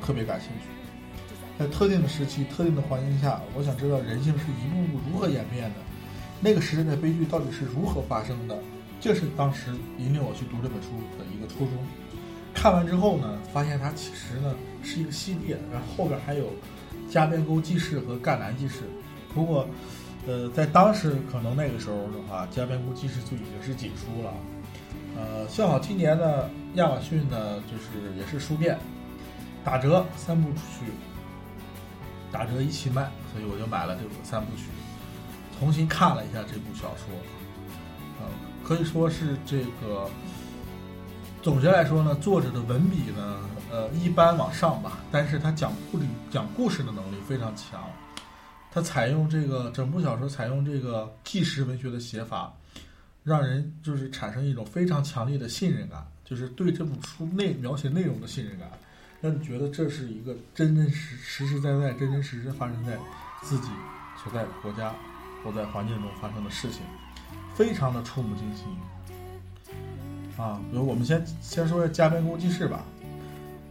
[0.00, 0.66] 特别感兴趣。
[1.58, 5.76] 在特定的时期、特定的环境下，我想知道人性是一步步如何演变的。
[6.40, 8.58] 那个时代的悲剧到底是如何发生的？
[8.98, 11.72] 这是当时引领我去读这本书的一个初衷。
[12.54, 16.46] 看完之后呢，发现它其实呢是一个系列，然后后边还有
[17.10, 18.84] 加边沟记事和赣南记事。
[19.34, 19.68] 不过，
[20.26, 24.32] 呃，在当时可能那个时候的话，加边沟记事就已经是禁书了。
[25.16, 28.78] 呃，幸好今年呢，亚马逊呢就是也是书店
[29.64, 30.86] 打折三部曲，
[32.30, 34.64] 打折一起卖，所以我就买了这部三部曲。
[35.58, 37.12] 重新看了一下这部小说，
[38.20, 38.26] 呃，
[38.64, 40.08] 可以说是这个
[41.42, 43.38] 总结来说呢，作者的文笔呢，
[43.70, 47.82] 呃，一般往上吧，但是他讲故事讲故事的能力非常强，
[48.72, 52.52] 他采用这个整部小说采用这个纪实文学的写法，
[53.22, 58.68] 让人就是产生一种非常强烈的信任感，就是对这部书内描写内容的信任感，
[59.20, 62.98] 让你觉得这是一个真真实实实在在、真真实实发生在
[63.42, 63.68] 自己
[64.22, 64.92] 所在的国家。
[65.42, 66.82] 或在环境中发生的事情，
[67.54, 68.66] 非常的触目惊心
[70.36, 70.60] 啊！
[70.70, 72.84] 比如我们先先说下加边沟记事吧。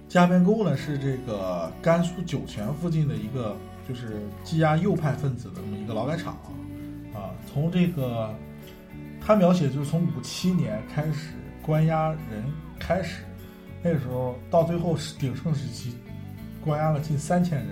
[0.10, 3.56] 加边沟呢是这个甘肃酒泉附近的一个
[3.88, 6.34] 就是羁押右派分子的这么一个劳改场
[7.14, 7.30] 啊。
[7.46, 8.36] 从这个
[9.22, 12.44] 他描写就是从五七年开始关押人
[12.80, 13.24] 开始，
[13.84, 15.96] 那个时候到最后是鼎盛时期，
[16.66, 17.68] 关押了近三千人。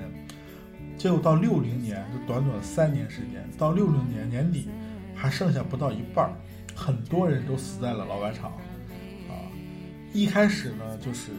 [0.96, 4.68] 结果到六零年，就短短三年时间，到六零年年底，
[5.16, 6.32] 还剩下不到一半，
[6.76, 8.52] 很多人都死在了劳改场，
[9.30, 9.34] 啊，
[10.14, 11.32] 一开始呢，就是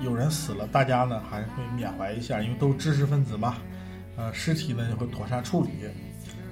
[0.00, 3.56] 有人死了，大家呢还会缅怀一下，因为都是知识分子嘛，
[4.16, 5.70] 呃，尸体呢也会妥善处理。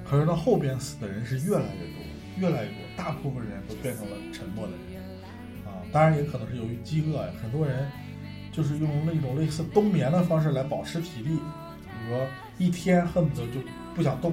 [0.03, 2.03] 可是到后边死的人是越来越多，
[2.37, 5.03] 越来越多，大部分人都变成了沉默的人，
[5.65, 7.89] 啊，当然也可能是由于饥饿呀，很多人
[8.51, 12.27] 就是用那种类似冬眠的方式来保持体力，比如说。
[12.59, 13.59] 一天恨不得就
[13.95, 14.31] 不想动，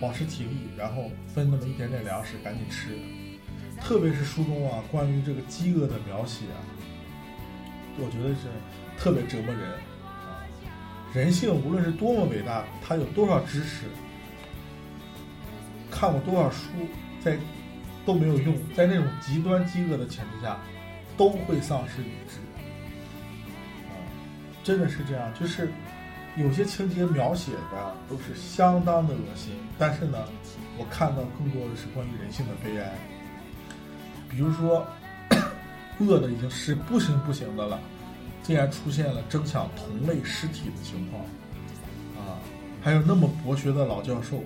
[0.00, 2.96] 保持体力，然后分那么一点点粮食赶紧吃。
[3.80, 6.62] 特别是书中啊关于这个饥饿的描写啊，
[8.00, 8.48] 我觉得是
[8.98, 9.70] 特别折磨人
[10.04, 10.42] 啊。
[11.12, 13.86] 人性无论是多么伟大，他有多少知识，
[15.90, 16.68] 看过多少书，
[17.22, 17.36] 在
[18.04, 20.58] 都没有用，在那种极端饥饿的前提下，
[21.16, 22.38] 都会丧失理智
[23.88, 23.92] 啊！
[24.64, 25.70] 真的是这样，就是。
[26.36, 30.16] 有些情节描写的都是相当的恶心，但是呢，
[30.78, 32.92] 我看到更多的是关于人性的悲哀。
[34.28, 34.86] 比如说，
[36.00, 37.80] 饿的已经是不行不行的了，
[38.42, 41.22] 竟然出现了争抢同类尸体的情况，
[42.16, 42.38] 啊，
[42.80, 44.42] 还有那么博学的老教授，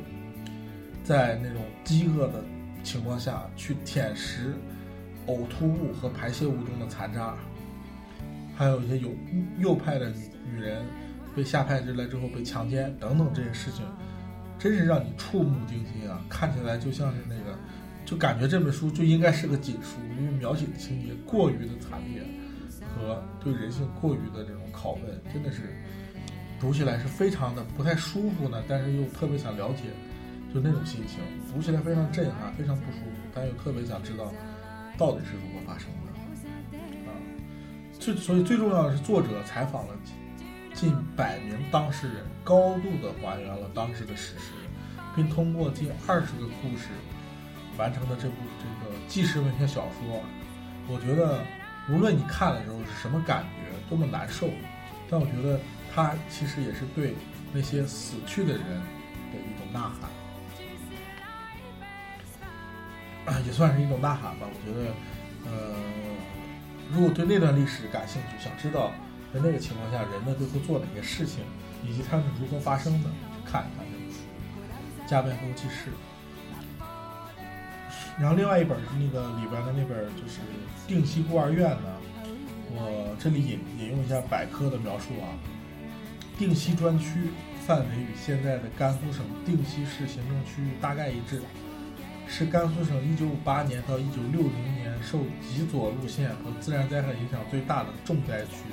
[1.03, 2.45] 在那种饥饿的
[2.83, 4.55] 情况下去舔食
[5.27, 7.35] 呕吐物和排泄物中的残渣，
[8.57, 9.11] 还有一些有
[9.59, 10.17] 右派的女
[10.53, 10.85] 女人。
[11.37, 13.85] 被下派之来之后被强奸等等这些事情，
[14.57, 16.25] 真是让你触目惊心啊！
[16.29, 17.59] 看起来就像是那个，
[18.07, 22.23] 就感觉这本书就应该是个禁书，因为描写的情节过于的惨烈，
[22.95, 25.75] 和对人性过于的这种拷问，真的是
[26.61, 28.63] 读起来是非常的不太舒服呢。
[28.69, 29.85] 但是又特别想了解，
[30.53, 31.21] 就那种心情，
[31.53, 34.33] 读起来非常震撼，非常不舒服，但又特别想知道
[34.97, 36.79] 到底是如何发生的
[37.11, 37.13] 啊！
[37.99, 39.95] 最所以最重要的是作者采访了。
[40.75, 44.51] 近百名当事人高度的还原了当时的史实，
[45.15, 46.89] 并通过近二十个故事
[47.79, 48.67] 完成的这部这
[49.09, 50.23] 纪实文学小说，
[50.89, 51.41] 我觉得
[51.89, 54.49] 无论你看的时候是什么感觉，多么难受，
[55.11, 55.61] 但我觉得
[55.95, 57.15] 它其实也是对
[57.53, 59.93] 那些死去的人的一种呐
[63.27, 64.47] 喊，也算是一种呐喊吧。
[64.49, 64.93] 我觉得，
[65.51, 65.75] 呃，
[66.93, 68.93] 如果对那段历史感兴趣，想知道。
[69.33, 71.43] 在那个情况下，人们都会做哪些事情，
[71.83, 73.11] 以及他们如何发生的？
[73.11, 74.17] 去看一看这本书
[75.11, 75.91] 《加边沟记事》。
[78.21, 80.41] 然后另外一本是那个里边的那本，就是
[80.89, 82.01] 《定西孤儿院》呢。
[82.77, 85.35] 我这里引引用一下百科的描述啊。
[86.37, 87.31] 定西专区
[87.65, 91.41] 范围与现在的甘肃省定西市行政区域大概一致，
[92.27, 92.97] 是甘肃省
[93.45, 98.65] 1958年到1960年受极左路线和自然灾害影响最大的重灾区。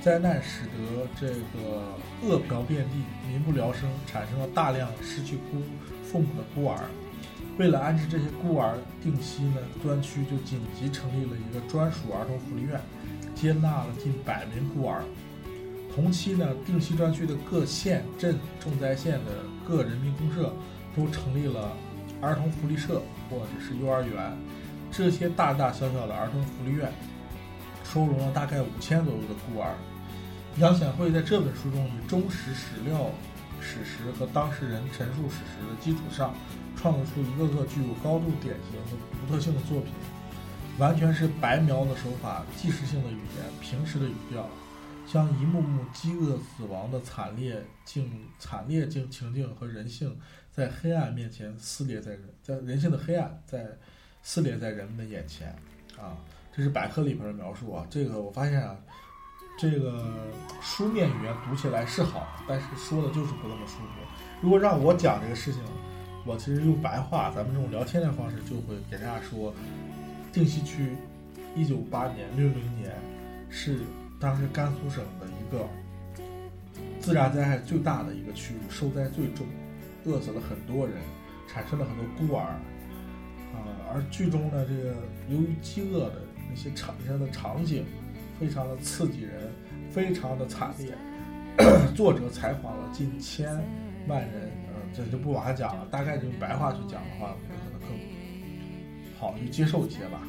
[0.00, 5.62] 灾难使得这个饿殍遍地，民不聊生，产生了大量失去孤
[6.04, 6.78] 父母的孤儿。
[7.58, 12.80] 为了安置这些孤儿，定西呢专区就紧急成立了一个专属儿童福利院，
[13.34, 15.02] 接纳了近百名孤儿。
[15.94, 19.30] 同期呢，定西专区的各县镇重灾县的
[19.66, 20.52] 各人民公社
[20.94, 21.72] 都成立了
[22.20, 23.00] 儿童福利社
[23.30, 24.36] 或者是幼儿园，
[24.90, 26.92] 这些大大小小的儿童福利院，
[27.82, 29.74] 收容了大概五千左右的孤儿。
[30.58, 33.10] 杨显惠在这本书中以忠实史料、
[33.58, 36.34] 史实和当事人陈述史实的基础上，
[36.86, 39.92] 创作出一个个具有高度典型和独特性的作品，
[40.78, 44.48] 完全是白描的手法，纪实性的语言，平实的语调。
[45.04, 50.16] 将一幕幕饥饿死亡的惨烈境、惨烈境情境和人性
[50.52, 53.66] 在黑暗面前撕裂在人，在人性的黑暗在
[54.22, 55.48] 撕裂在人们的眼前，
[55.96, 56.18] 啊，
[56.54, 57.84] 这是百科里边的描述啊。
[57.90, 58.76] 这个我发现啊，
[59.58, 60.04] 这个
[60.60, 64.00] 书面语言读起来是好，但是说的就是不那么舒服。
[64.40, 65.62] 如果让我讲这个事情，
[66.26, 69.54] 我其实用白话，咱们这种聊天的方式，就会给大家说，
[70.32, 70.96] 定西区，
[71.54, 72.92] 一九五八年、六零年
[73.48, 73.78] 是。
[74.18, 75.68] 当时甘肃省的一个
[76.98, 79.46] 自然灾害最大的一个区域，受灾最重，
[80.06, 80.96] 饿死了很多人，
[81.46, 82.44] 产生了很多孤儿，
[83.52, 83.60] 啊，
[83.92, 84.94] 而剧中的这个
[85.28, 87.84] 由于饥饿的那些产生的场景，
[88.40, 89.52] 非常的刺激人，
[89.90, 90.96] 非常的惨烈。
[91.94, 93.62] 作者采访了近千
[94.08, 94.50] 万人，
[94.96, 97.90] 这就不往下讲了，大概就用白话去讲的话，可能更
[99.18, 100.22] 好去接受一些吧。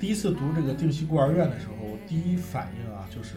[0.00, 3.36] 第一次读这个定西孤儿院的时候，我第一反应啊，就是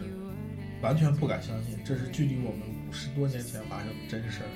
[0.80, 4.48] 完全不敢相信，这是距离我们五十多年前发生的真事儿。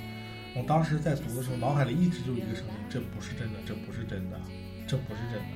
[0.56, 4.40] 我当时在读的时候，脑海里一直就一个声音：这不是真的，这不是真的，
[4.86, 5.48] 这不是真的。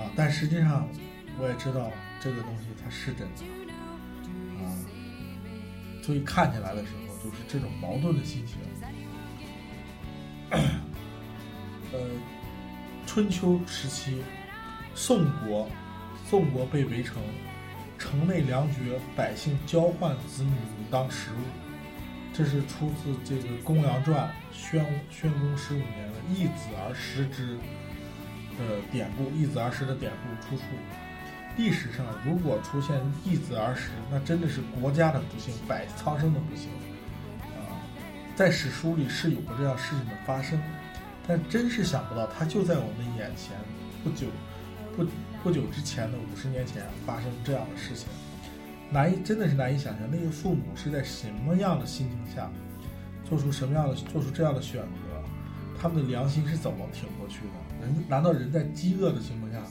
[0.00, 0.10] 啊！
[0.16, 0.88] 但实际上，
[1.38, 3.44] 我也知道这个东西它是真的。
[4.64, 4.72] 啊！
[6.02, 8.58] 所以看起来的时候，就是这种矛盾的心情。
[11.92, 12.00] 呃，
[13.06, 14.22] 春秋时期。
[14.94, 15.70] 宋国，
[16.28, 17.16] 宋国被围城，
[17.98, 20.52] 城内粮绝，百姓交换子女
[20.90, 21.36] 当食物。
[22.34, 27.56] 这是出自这个《公羊传》宣宣公十五年的“易子而食之”
[28.58, 30.64] 的典故，“易子而食”的典故出处。
[31.56, 36.68] 历史上如果出现“易子而食”，那真的是国家的不幸，百苍生的不幸！
[38.34, 40.60] 在史书里是有过这样事情的发生，
[41.26, 43.56] 但真是想不到，它就在我们眼前，
[44.02, 44.26] 不久。
[44.94, 45.06] 不
[45.42, 48.08] 不久之前的五十年前发生这样的事情，
[48.90, 52.50] 难以真的是难以想象，那个父母是在什么样的心情下，
[53.24, 54.88] 做出什么样的做出这样的选择，
[55.80, 57.86] 他们的良心是怎么挺过去的？
[57.86, 59.62] 人难道人在饥饿的情况下，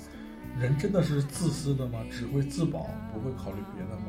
[0.59, 1.99] 人真的是自私的吗？
[2.11, 4.05] 只会自保，不会考虑别的吗？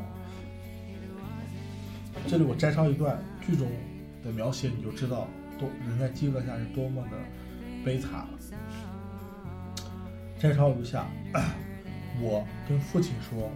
[2.26, 3.68] 这里我摘抄一段剧中
[4.25, 7.16] 的描写，你就知道多人在饥饿下是多么的
[7.85, 8.29] 悲惨了。
[10.39, 11.07] 摘抄如下：
[12.20, 13.51] 我跟父亲说，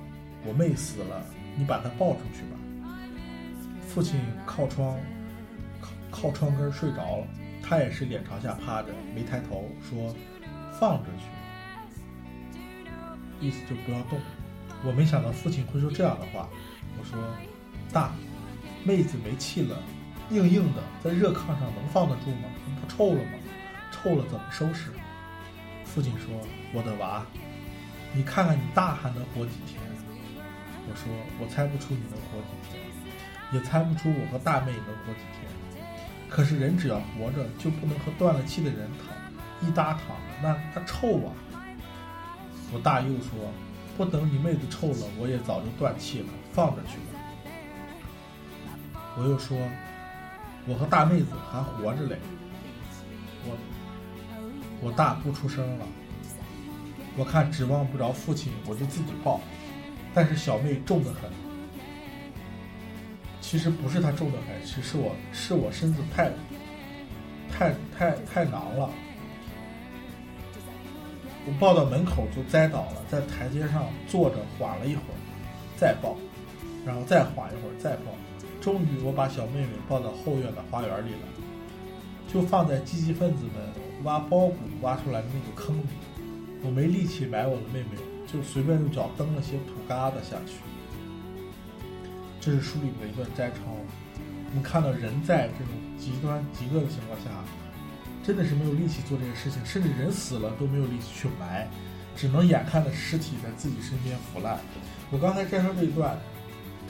[0.44, 1.22] 我妹死了，
[1.56, 2.56] 你把她抱出去吧。
[3.86, 4.98] 父亲靠窗，
[5.80, 7.26] 靠靠窗根睡着了，
[7.62, 10.14] 他也是脸朝下趴着，没抬头，说
[10.78, 11.24] 放着去，
[13.40, 14.18] 意思就不要动。
[14.84, 16.48] 我没想到父亲会说这样的话。
[16.98, 17.18] 我说
[17.92, 18.12] 大，
[18.84, 19.82] 妹子没气了，
[20.30, 22.48] 硬硬的，在热炕上能放得住吗？
[22.80, 23.38] 不臭了吗？
[23.92, 24.90] 臭了怎么收拾？
[25.84, 26.34] 父亲说
[26.74, 27.24] ：“我的娃，
[28.12, 29.80] 你看看你大还能活几天？”
[30.88, 31.10] 我说
[31.40, 32.82] ：“我猜不出你能活几天，
[33.52, 35.50] 也猜不出我和大妹能活几天。
[36.28, 41.32] 可是人只要活着，就不能和断了气的人躺一搭躺着，那他臭啊！”
[42.72, 43.52] 我大又说
[43.96, 47.20] ：“不等你妹子臭了，我也早就断气了，放着去吧。”
[49.16, 49.56] 我又说
[50.66, 52.18] ：“我和大妹子还活着嘞。”
[53.46, 53.56] 我。
[54.82, 55.86] 我大不出声了，
[57.16, 59.40] 我看指望不着父亲，我就自己抱。
[60.12, 61.30] 但是小妹重得很，
[63.40, 66.30] 其实不是她重得很，其实我是我身子太
[67.50, 68.90] 太太太囊了。
[71.46, 75.16] 我抱到门口就栽倒了，在台阶上坐着缓了一会儿，
[75.78, 76.16] 再抱，
[76.84, 78.12] 然后再缓一会儿再抱，
[78.66, 81.28] 终于我把小妹妹抱到后院的花园里了，
[82.26, 83.86] 就放在积极分子们。
[84.02, 85.86] 挖包谷挖出来的那个坑里，
[86.64, 87.96] 我没力气埋我的妹妹，
[88.26, 90.54] 就随便用脚蹬了些土疙瘩下去。
[92.40, 93.58] 这是书里的一段摘抄。
[94.50, 97.30] 我们看到人在这种极端极恶的情况下，
[98.24, 101.68] 真的是没有力气做这些事情，甚至人死了都没有力气去埋，
[102.16, 104.58] 只能眼看着尸体在自己身边腐烂。
[105.12, 106.18] 我刚才摘抄这一段，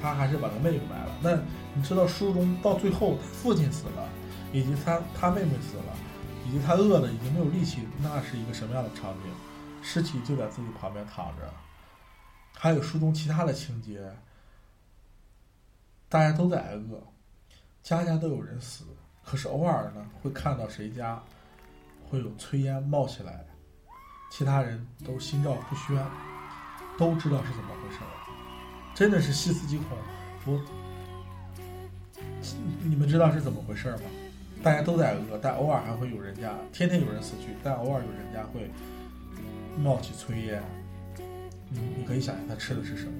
[0.00, 1.12] 他还是把他妹妹埋了。
[1.22, 1.36] 那
[1.74, 4.08] 你知道书中到最后，他父亲死了，
[4.52, 5.94] 以及他他妹妹死了，
[6.46, 9.30] 以及他饿的已经没有力气，那是一个什么样的场景？
[9.82, 11.52] 尸体就在自己旁边躺着，
[12.52, 14.12] 还有书中其他的情节，
[16.08, 17.00] 大家都在挨饿，
[17.84, 18.84] 家家都有人死，
[19.24, 21.22] 可是偶尔呢会看到谁家
[22.08, 23.44] 会有炊烟冒起来，
[24.28, 25.96] 其他人都心照不宣，
[26.98, 28.25] 都知道是怎么回事了，
[28.96, 29.86] 真的是细思极恐。
[30.46, 30.58] 我，
[32.82, 34.00] 你们知道是怎么回事吗？
[34.62, 38.70] 大家都在饿，但偶尔还会有人家，天天有人死去，但偶尔有人家会
[39.78, 40.62] 冒起炊烟。
[41.68, 43.12] 你你可以想象他吃的是什么？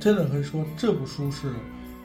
[0.00, 1.52] 真的可以说，这部书是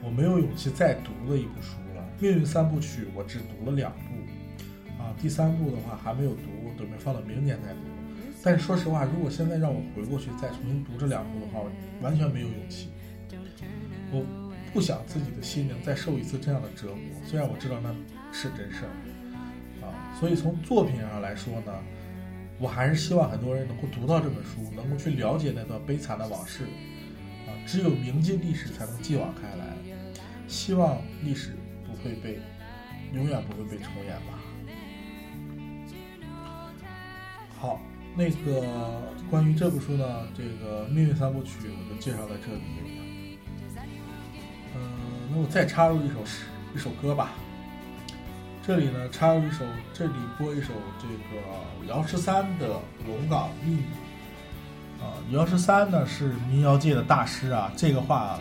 [0.04, 2.02] 我没有勇气再读的一部书了。
[2.22, 7.78] 《命运三部曲》我只读了两部，啊，第三部的话还没有读，准备放到明年再读。
[8.46, 11.60] 但是说实话，如果现在让我回过去再重新读这两部的话，
[12.00, 12.88] 完全没有勇气。
[14.12, 14.24] 我
[14.72, 17.92] 不想自己的心灵再受一次这样的折磨，虽然我知道那
[18.32, 21.74] 是真事儿，啊，所以从作品上来说呢，
[22.60, 26.66] 我还是希望很多人能够读到这本书，能够去了解那段悲惨的往事，
[27.48, 29.76] 啊，只有铭记历史，才能继往开来。
[30.46, 32.38] 希望历史不会被，
[33.12, 34.38] 永远不会被重演吧。
[37.58, 37.80] 好，
[38.18, 38.66] 那个
[39.30, 42.62] 关于这部书呢，这个《命运三部曲》我就介绍在这里。
[44.74, 44.80] 嗯，
[45.30, 46.44] 那我再插入一首诗，
[46.74, 47.32] 一首歌吧。
[48.66, 52.68] 这里呢，插入一首，这里播一首这个姚十三的
[53.06, 53.82] 《龙岗秘密》
[55.04, 55.12] 啊。
[55.30, 58.40] 姚十三呢是民谣界的大师啊，这个话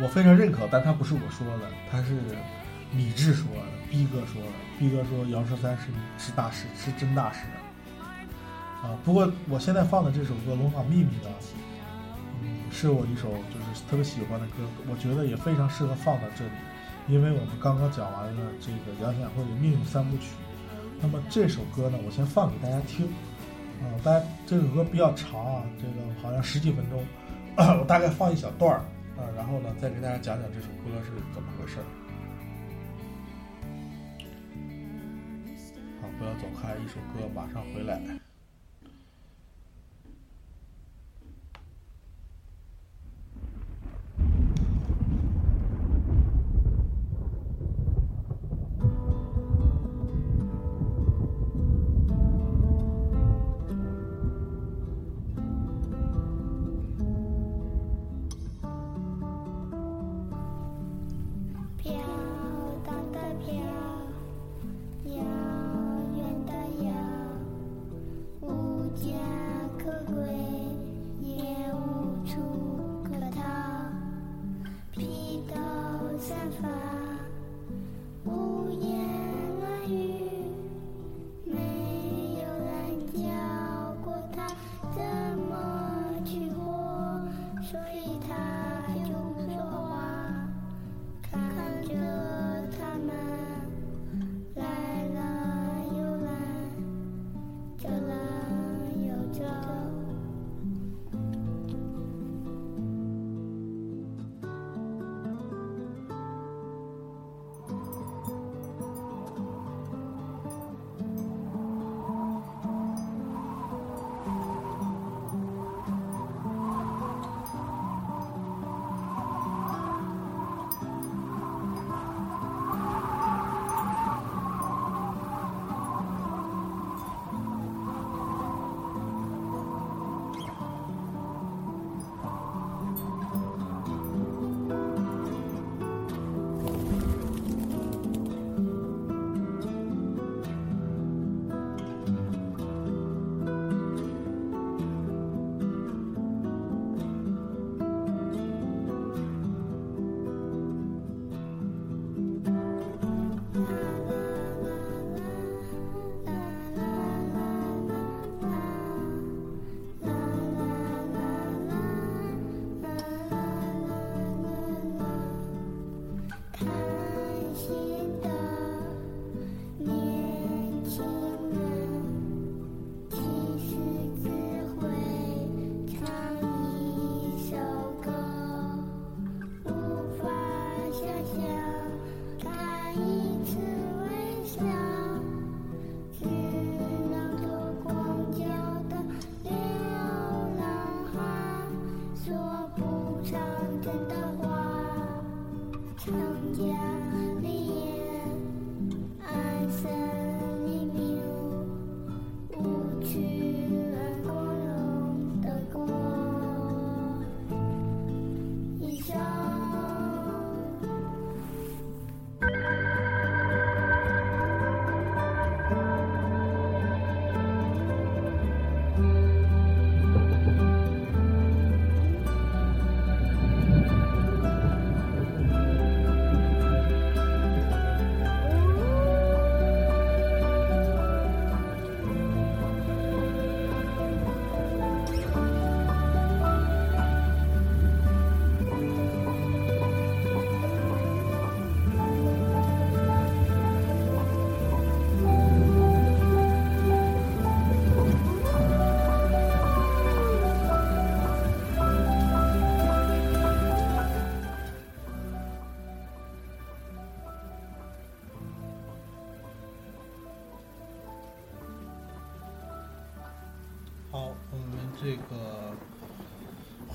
[0.00, 2.16] 我非常认可，但他不是我说的，他是
[2.90, 4.48] 米志说的，逼哥说的。
[4.76, 5.84] 逼哥说姚十三是
[6.18, 7.63] 是大师，是真大师啊。
[8.84, 11.30] 啊不过我现在放的这首歌《龙岗秘密》呢。
[12.42, 16.50] 嗯是我一首就是特别喜欢的歌，我觉得也非常适合放到这里，
[17.06, 20.34] 因为我们刚刚讲完了这个杨显慧的命运三部曲。
[21.00, 23.06] 那么这首歌呢，我先放给大家听，
[23.80, 27.00] 啊，大家这首歌比较长啊，这个好像十几分钟，
[27.78, 28.78] 我大概放一小段儿
[29.16, 31.86] 啊，然后呢再给大家讲讲这首歌是怎么回事儿。
[36.02, 38.23] 好，不要走开，一首歌马上回来。
[76.52, 76.93] forever.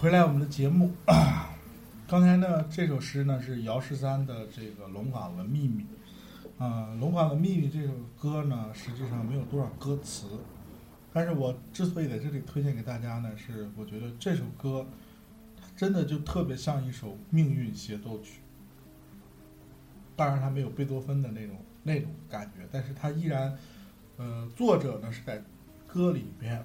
[0.02, 0.94] 回来我们的节目。
[2.08, 5.86] 刚才呢，这首诗呢是姚十三的这个《龙岗的秘密》。
[6.64, 10.40] 啊，《龙岗的秘密》这首歌呢，实际上没有多少歌词，
[11.12, 14.88] 但是我之所以在这里推荐给大家呢，是我觉得这首歌，
[15.60, 18.40] 它真的就特别像一首命运协奏曲。
[20.16, 23.54] 当然，它没有贝多芬的那种那种感觉，但是它依然，
[24.16, 25.44] 呃，作者呢是在
[25.86, 26.64] 歌里边，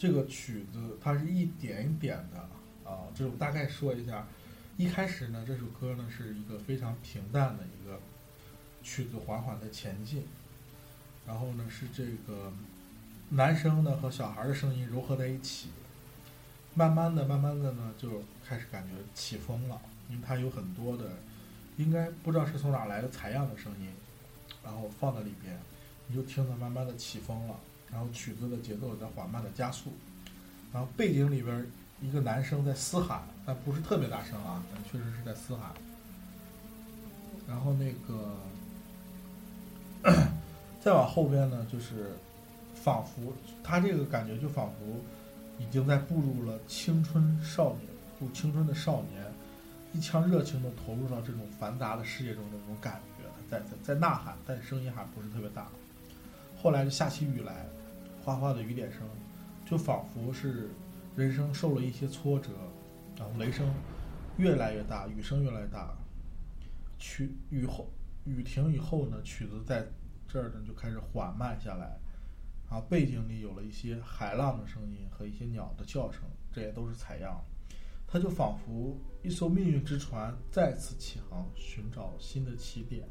[0.00, 4.26] 这个曲子它是一点一点的啊，这种大概说一下。
[4.78, 8.00] 一开始呢，这首歌呢是一个非常平淡的一个
[8.82, 10.26] 曲子，缓缓的前进。
[11.26, 12.50] 然后呢，是这个
[13.28, 15.68] 男生呢和小孩的声音融合在一起，
[16.72, 19.78] 慢慢的、慢慢的呢就开始感觉起风了，
[20.08, 21.10] 因为它有很多的，
[21.76, 23.92] 应该不知道是从哪来的采样的声音，
[24.64, 25.60] 然后放在里边，
[26.06, 27.60] 你就听着慢慢的起风了，
[27.92, 29.92] 然后曲子的节奏在缓慢的加速，
[30.72, 31.66] 然后背景里边
[32.00, 33.22] 一个男生在嘶喊。
[33.44, 35.72] 但不是特别大声啊，但确实是在嘶喊。
[37.48, 38.36] 然后那个
[40.80, 42.12] 再往后边呢，就是
[42.74, 43.32] 仿佛
[43.64, 44.96] 他这个感觉就仿佛
[45.58, 47.88] 已经在步入了青春少年，
[48.18, 49.24] 步青春的少年，
[49.92, 55.66] 一腔热情的投入到这种繁杂的世界中的那种感觉，在在在呐喊，但声音还不是特别大。
[56.62, 57.66] 后来就下起雨来，
[58.30, 59.00] 哗哗的雨点声，
[59.66, 60.70] 就仿佛是
[61.16, 62.50] 人生受了一些挫折。
[63.18, 63.68] 然后雷声
[64.36, 65.92] 越来越大，雨声越来越大。
[66.96, 67.90] 曲雨后
[68.24, 69.84] 雨停以后呢，曲子在
[70.28, 71.98] 这儿呢就开始缓慢下来。
[72.70, 77.42] 然后背景里有了一些海浪的声音和一些鸟的叫声，这也都是采样。
[78.06, 83.08] 它就仿佛一艘命运之船再次起航，寻找新的起点。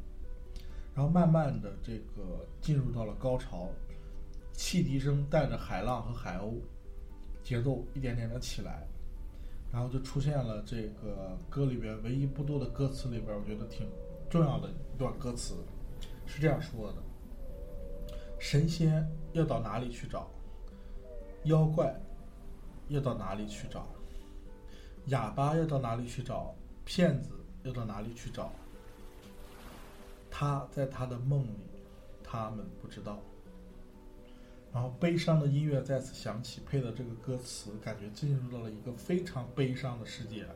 [0.94, 3.68] 然后慢慢的这个进入到了高潮，
[4.60, 6.60] 汽笛声带着海浪和海鸥，
[7.42, 8.86] 节奏一点点的起来。
[9.72, 13.88] 然后就出现了这个歌里边唯一不多的歌词里边，我觉得挺
[14.28, 15.54] 重要的一段歌词，
[16.26, 17.02] 是这样说的：
[18.38, 20.28] 神仙要到哪里去找？
[21.44, 21.98] 妖怪
[22.88, 23.86] 要到哪里去找？
[25.06, 26.54] 哑巴要到哪里去找？
[26.84, 27.30] 骗子
[27.62, 28.52] 要到哪里去找？
[30.30, 31.66] 他在他的梦里，
[32.22, 33.18] 他们不知道。
[34.80, 40.46] 然后悲伤的音乐再次响起，配的这个歌词，感觉进入到了一个非常悲伤的世界。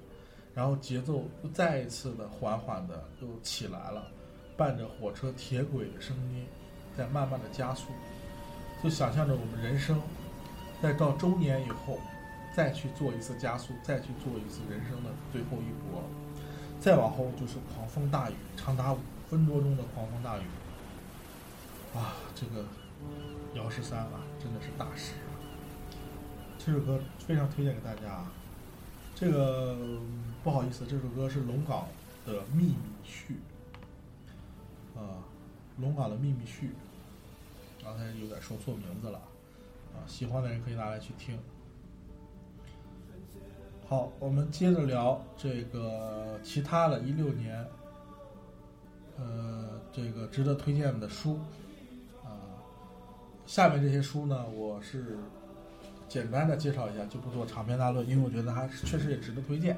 [0.54, 4.08] 然后节奏又再一次的缓缓的又起来了，
[4.56, 6.46] 伴着火车铁轨的声音，
[6.96, 7.88] 在慢慢的加速。
[8.82, 10.00] 就想象着我们人生，
[10.80, 11.98] 在到中年以后，
[12.56, 16.02] 再去做一次加速，再去做一次人生的最后一搏。
[16.80, 18.98] 再往后就是狂风大雨，长达五
[19.28, 20.44] 分多钟的狂风大雨。
[21.94, 22.64] 啊，这个。
[23.54, 25.12] 姚十三啊，真的是大师！
[26.58, 28.32] 这首歌非常推荐给大家啊。
[29.14, 29.76] 这个
[30.42, 31.86] 不好意思，这首歌是龙岗
[32.26, 33.36] 的秘密序
[34.96, 35.22] 啊，
[35.78, 36.70] 龙岗的秘密序。
[37.82, 39.18] 刚才有点说错名字了
[39.94, 41.38] 啊，喜欢的人可以拿来去听。
[43.86, 47.64] 好，我们接着聊这个其他的一六年，
[49.16, 51.38] 呃，这个值得推荐的书。
[53.46, 55.18] 下面这些书呢，我是
[56.08, 59.76] 简单的介绍一下，就不做长篇大论，因为我觉得它确实也值得推荐。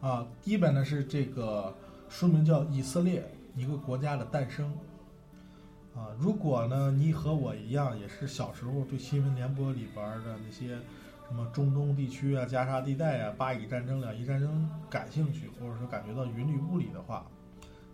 [0.00, 1.74] 啊，第一本呢是这个
[2.10, 3.24] 书名叫《以色列：
[3.56, 4.70] 一个国家的诞生》。
[5.98, 10.76] 啊，如果呢你和我一样，也是小时候对新闻联播里边的那些
[11.28, 17.26] 什么中东地区啊、加沙地带啊、巴以战争、两伊战争感兴趣，或者说感觉到云里雾里的话，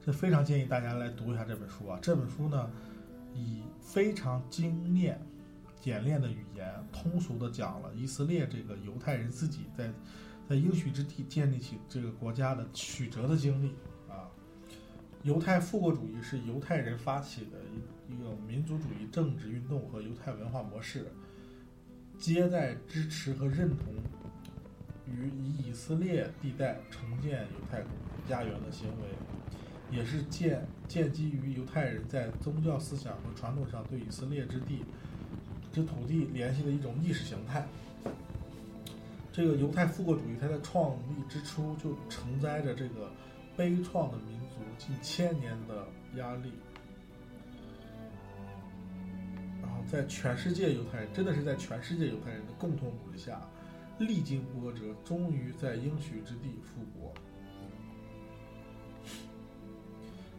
[0.05, 1.99] 这非常建议大家来读一下这本书啊。
[2.03, 2.69] 这本书呢。
[3.39, 5.20] 以非常精炼、
[5.81, 9.90] 简练的语言，通俗的讲了以色列这个犹太人自己在
[10.48, 13.69] 在应许之地建立起这个国家的曲折的经历
[14.09, 14.28] 啊。
[15.23, 21.10] 犹太复国主义是犹太人发起的一一个民族主义政治运动和犹太文化模式，
[22.19, 23.94] 接待、支持和认同
[25.06, 27.82] 与以以色列地带重建犹太
[28.28, 29.09] 家园的行为。
[29.90, 34.82] 也是建建基于犹太人在宗教思想和传统上对以色列之地
[35.73, 37.65] 之土地联系的一种意识形态。
[39.31, 43.09] 这个犹太复国主义，它在创立之初就承载着这个
[43.56, 45.86] 悲怆的民族近千年的
[46.16, 46.51] 压力，
[49.62, 53.40] 然后在全世界犹太人，真的是在全世界犹太人的共同努力下，
[53.98, 57.15] 历经波折，终于在应许之地复国。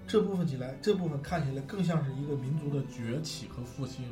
[0.10, 4.03] 这部分起来，这部分看起来更像是一个民族的崛起和复兴，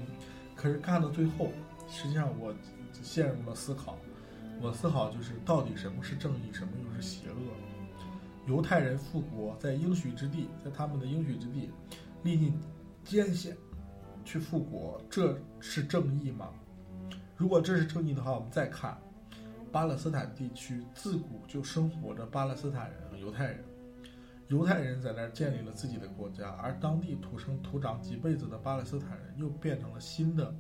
[0.56, 1.52] 可是看到最后，
[1.90, 2.54] 实际上我
[3.02, 3.98] 陷入了思考。
[4.62, 7.36] 我思考就是到底什么是正义，什么又是邪恶？
[8.46, 11.72] 犹太人复国在应许之地，在他们的应许之地，
[12.22, 12.54] 历尽
[13.04, 13.58] 艰险
[14.24, 16.52] 去复国，这是正义吗？
[17.36, 18.96] 如果这是正义的话，我们再看
[19.72, 23.64] 巴勒斯坦地区自古就生活着巴勒斯坦人犹太人，
[24.48, 30.56] 犹太人在那儿建立了自己的国家，而当地土生土长几辈子的巴勒斯坦人又变成了新的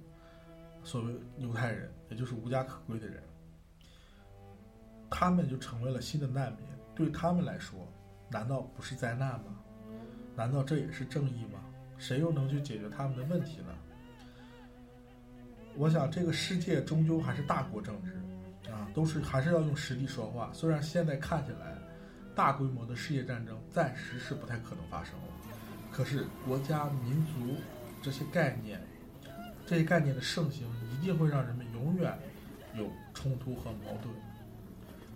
[0.83, 3.23] 所谓犹太人，也就是无家可归的人。
[5.09, 6.61] 他们就成为了新的难民。
[6.93, 7.87] 对他们来说，
[8.29, 9.57] 难道不是灾难吗？
[10.35, 11.63] 难道这也是正义吗？
[11.97, 13.73] 谁又能去解决他们的问题呢？
[15.75, 18.13] 我想，这个世界终究还是大国政治，
[18.69, 20.51] 啊，都是还是要用实力说话。
[20.51, 21.76] 虽然现在看起来，
[22.37, 25.27] 大规模的世界战争暂时是不太可能发生了，
[25.91, 27.55] 可是国家、民族
[27.99, 28.79] 这些概念，
[29.65, 32.15] 这些概念的盛行，一定会让人们永远
[32.75, 34.13] 有冲突和矛盾。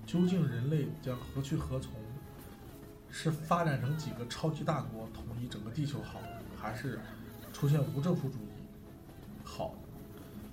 [0.07, 1.93] 究竟人类将何去何从？
[3.14, 6.22] 是发展成几个超级大国统一整个地球好，
[6.57, 6.98] 还是
[7.53, 8.49] 出现无政府主义
[9.43, 9.76] 好？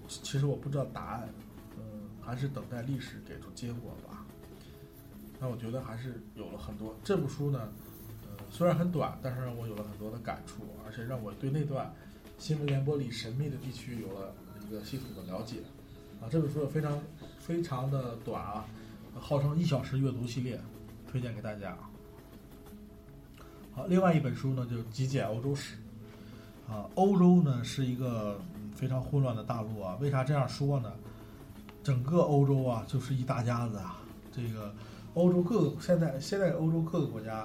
[0.09, 1.28] 其实我不知道答案，
[1.77, 1.82] 嗯，
[2.20, 4.07] 还是等待历史给出结果吧。
[5.40, 6.94] 那我觉得还是有了很多。
[7.05, 7.69] 这部书呢，
[8.24, 11.93] 呃，虽然很短，但是让我有了很多的感触，而且让我对那段
[12.39, 14.35] 新闻联播里神秘的地区有了
[14.66, 15.59] 一个系统的了解。
[16.20, 17.01] 啊，这本书非常
[17.39, 18.65] 非常的短啊。
[19.20, 20.60] 号称一小时阅读系列，
[21.10, 21.77] 推荐给大家。
[23.73, 25.77] 好，另外一本书呢，就极简欧洲史。
[26.69, 28.40] 啊，欧洲呢是一个
[28.74, 29.97] 非常混乱的大陆啊。
[30.01, 30.93] 为啥这样说呢？
[31.82, 33.98] 整个欧洲啊，就是一大家子啊。
[34.31, 34.73] 这个
[35.19, 37.39] 欧洲各个现在现在欧洲各个国家，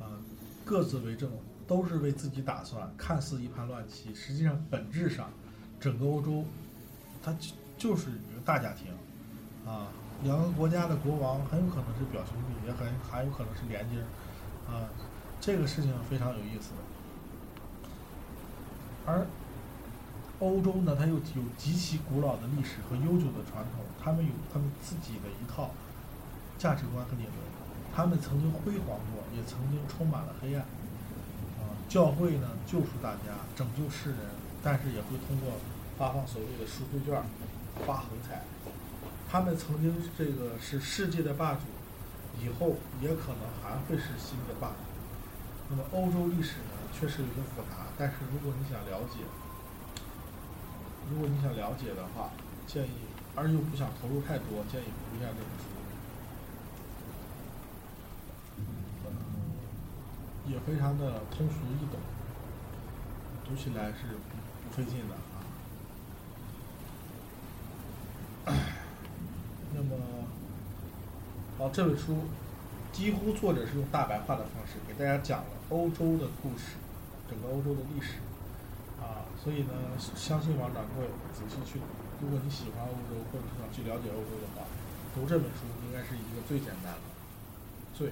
[0.00, 0.18] 啊，
[0.64, 1.30] 各自为政，
[1.64, 5.30] 都是为自己打算，看似一盘乱棋，实际上本质上，
[5.78, 6.44] 整个欧洲，
[7.22, 8.92] 它就就是一个大家庭，
[9.64, 9.86] 啊。
[10.24, 14.00] 两个国家的国王很有可能是表兄弟，也很还有可能是连襟，
[14.68, 14.84] 啊，
[15.40, 16.72] 这个事情非常有意思。
[19.06, 19.24] 而
[20.40, 21.20] 欧洲呢，它又有
[21.56, 25.70] 极其古老的历史和悠久的传统，他们有他们自己的一套
[26.60, 27.34] 价值观和理论。
[27.96, 30.60] 他们曾经辉煌过，也曾经充满了黑暗。
[31.58, 34.18] 啊，教会呢救赎大家，拯救世人，
[34.62, 35.54] 但是也会通过
[35.96, 37.22] 发放所谓的赎罪券，
[37.86, 38.42] 发横财。
[39.30, 41.60] 他们曾经这个是世界的霸主，
[42.38, 44.74] 以后也可能还会是新的霸主。
[45.70, 49.24] 那么欧洲历史呢，确实有些复杂，但是如果你想了解，
[51.10, 52.30] 如果你想了解的话，
[52.66, 55.64] 建议，而又不想投入太多，建议读一下这本书。
[58.58, 58.62] 嗯，
[60.46, 62.00] 也非常的通俗易懂，
[63.44, 64.16] 读起来是
[64.64, 65.38] 不费劲的啊。
[69.74, 69.96] 那么，
[71.58, 72.24] 好，这本书
[72.92, 76.76] 几乎作者是用大白话的方式给大家讲了欧洲的故事，
[77.28, 78.14] 整个欧洲的历史，
[78.98, 79.72] 啊，所以呢，
[80.16, 81.78] 相信王掌柜仔细去，
[82.20, 84.66] 如果你喜欢欧洲或者是想去了解欧洲的话，
[85.14, 87.00] 读这本书应该是一个最简单的、
[87.94, 88.08] 最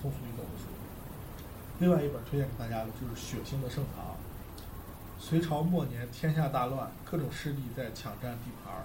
[0.00, 0.83] 通俗易懂的书。
[1.80, 4.04] 另外一本推荐给大家的就是《血腥的盛唐》。
[5.18, 8.84] 隋朝末年，天下大乱，各种势力在抢占地盘。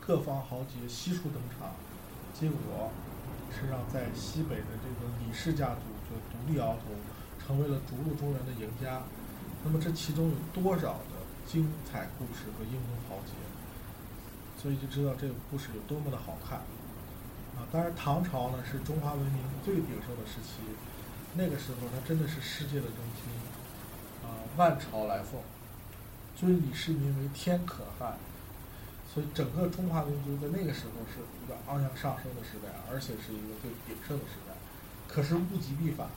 [0.00, 1.72] 各方豪杰悉数登场，
[2.32, 2.90] 结果
[3.50, 6.94] 是让在西北的这个李氏家族就独立鳌头，
[7.44, 9.02] 成为了逐鹿中原的赢家。
[9.64, 13.32] 那么这其中有多少的精彩故事和英雄豪杰？
[14.62, 16.58] 所以就知道这个故事有多么的好看
[17.58, 17.66] 啊！
[17.70, 20.62] 当然，唐朝呢是中华文明最鼎盛的时期，
[21.38, 23.30] 那个时候它真的是世界的中心
[24.26, 25.40] 啊，万朝来奉，
[26.34, 28.18] 尊李世民为天可汗。
[29.14, 34.52] 所以，整个中华民族在那个时候是一个昂扬上升的时代，而且是一个最鼎盛的时代。
[35.06, 36.08] 可是物极必反，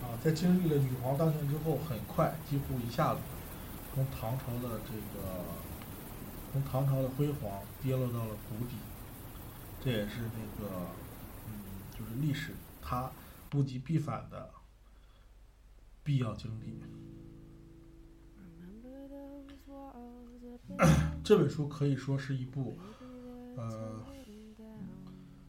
[0.00, 3.20] 啊，在经历了女皇当权之后，很快几乎一下子
[3.92, 5.44] 从唐朝的这个
[6.52, 8.76] 从唐朝的辉煌跌落到了谷底。
[9.84, 10.86] 这也是那个
[11.48, 11.52] 嗯，
[11.92, 13.10] 就是历史它
[13.54, 14.50] 物极必反的
[16.02, 16.82] 必要经历。
[21.22, 22.76] 这本书可以说是一部，
[23.56, 24.04] 呃，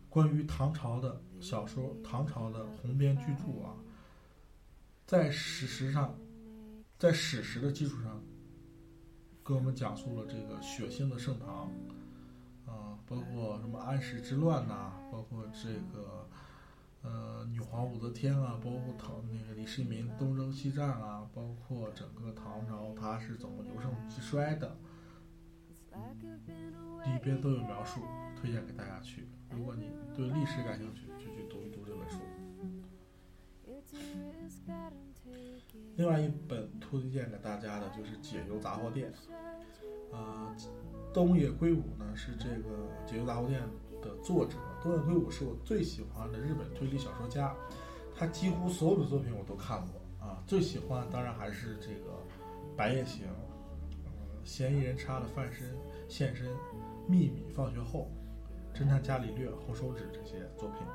[0.09, 3.75] 关于唐朝的小说，唐朝的鸿篇巨著啊。
[5.05, 6.17] 在史实上，
[6.97, 8.21] 在史实的基础上，
[9.45, 11.69] 给我们讲述了这个血腥的盛唐，
[12.65, 16.24] 啊，包括什么安史之乱呐，包括这个，
[17.05, 24.75] 呃，女皇武则天啊，包括唐那个李世民东征西战啊，包括整个唐朝它是怎么由盛及衰的。
[27.05, 28.01] 里边都有描述，
[28.35, 29.27] 推荐给大家去。
[29.51, 32.17] 如果你对历史感兴趣，就去读一读这本书。
[35.95, 39.13] 另外一本推荐给大家的就是《解忧杂货店》。
[40.15, 40.55] 啊，
[41.13, 43.61] 东野圭吾呢是这个《解忧杂货店》
[44.05, 44.55] 的作者。
[44.83, 47.55] 东野圭吾是我最喜欢的日本推理小说家，
[48.15, 50.43] 他几乎所有的作品我都看过啊。
[50.45, 52.11] 最喜欢当然还是这个
[52.77, 53.25] 《白夜行》、
[54.43, 55.75] 《嫌疑人查的翻身
[56.07, 56.47] 现身》、
[57.07, 58.11] 《秘密》、放学后、
[58.75, 60.85] 侦探伽利略、红手指这些作品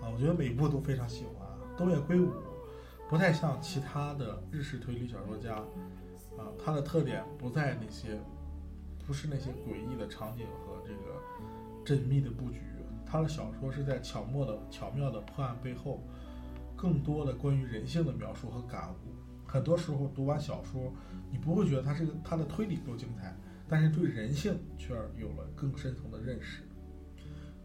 [0.00, 1.48] 啊，我觉得每一部都非常喜欢。
[1.76, 2.30] 东野圭吾
[3.08, 5.56] 不太像其他的日式推理小说家
[6.38, 8.20] 啊，他的特点不在那些，
[9.04, 10.46] 不是那些诡异的场景
[11.84, 12.60] 缜密的布局，
[13.04, 16.02] 他的小说是在巧妙的巧妙的破案背后，
[16.76, 18.96] 更多的关于人性的描述和感悟。
[19.46, 20.92] 很多时候读完小说，
[21.30, 23.36] 你不会觉得他是个他的推理够精彩，
[23.68, 26.62] 但是对人性却有了更深层的认识。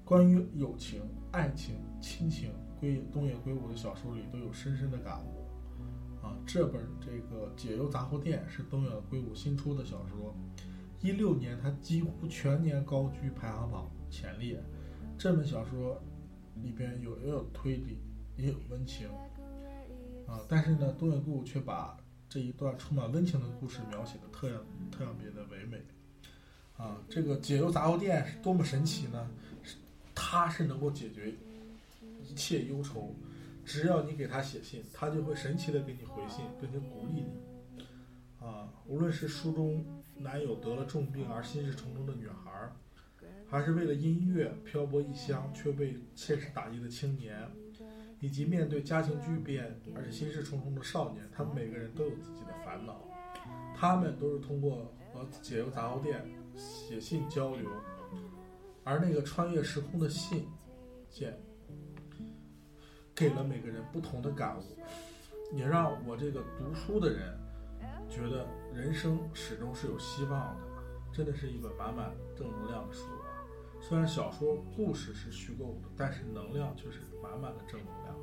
[0.04, 1.02] 关于友情、
[1.32, 5.46] 爱情、亲情，归东野圭吾的小说里都有深深的感悟。
[6.26, 10.36] 啊，这本这个《解忧杂货店》是东野圭吾新出的小说，
[11.02, 14.58] 一六年他几乎全年高居排行榜潜力。
[15.18, 16.02] 这本小说
[16.64, 17.98] 里边有也有推理，
[18.38, 19.10] 也有温情。
[20.26, 21.98] 啊，但是呢，东野圭吾却把
[22.30, 25.82] 这一段充满温情的故事描写的特样特别的唯美。
[26.78, 29.30] 啊，这个解忧杂货店是多么神奇呢？
[29.64, 29.76] 是
[30.14, 31.34] 它是能够解决
[32.24, 33.14] 一切忧愁，
[33.66, 38.46] 只要你给他写信，他就会神奇的给你回信，并且鼓励你。
[38.46, 39.86] 啊，无论是书中
[40.18, 42.70] 男友得了重病而心事重重的女孩，
[43.48, 47.48] 还是为了音乐漂泊异乡却被现实打击的青年，
[48.20, 53.02] 以及面对家庭巨变而且心事重重的少年，他们每个人都有自己的烦恼，
[53.76, 57.70] 他们都是通过和解忧杂货店写信交流，
[58.84, 60.48] 而那个穿越时空的信
[61.10, 61.38] 件，
[63.14, 67.38] 给了每个人不同的感悟，也让我这个读书的人
[68.10, 70.62] 觉得人生始终是有希望的，
[71.14, 73.04] 真的是一本满满正能量的书！
[73.88, 78.16] 虽然小说故事是虚构的，但是能量却是满满的正能量。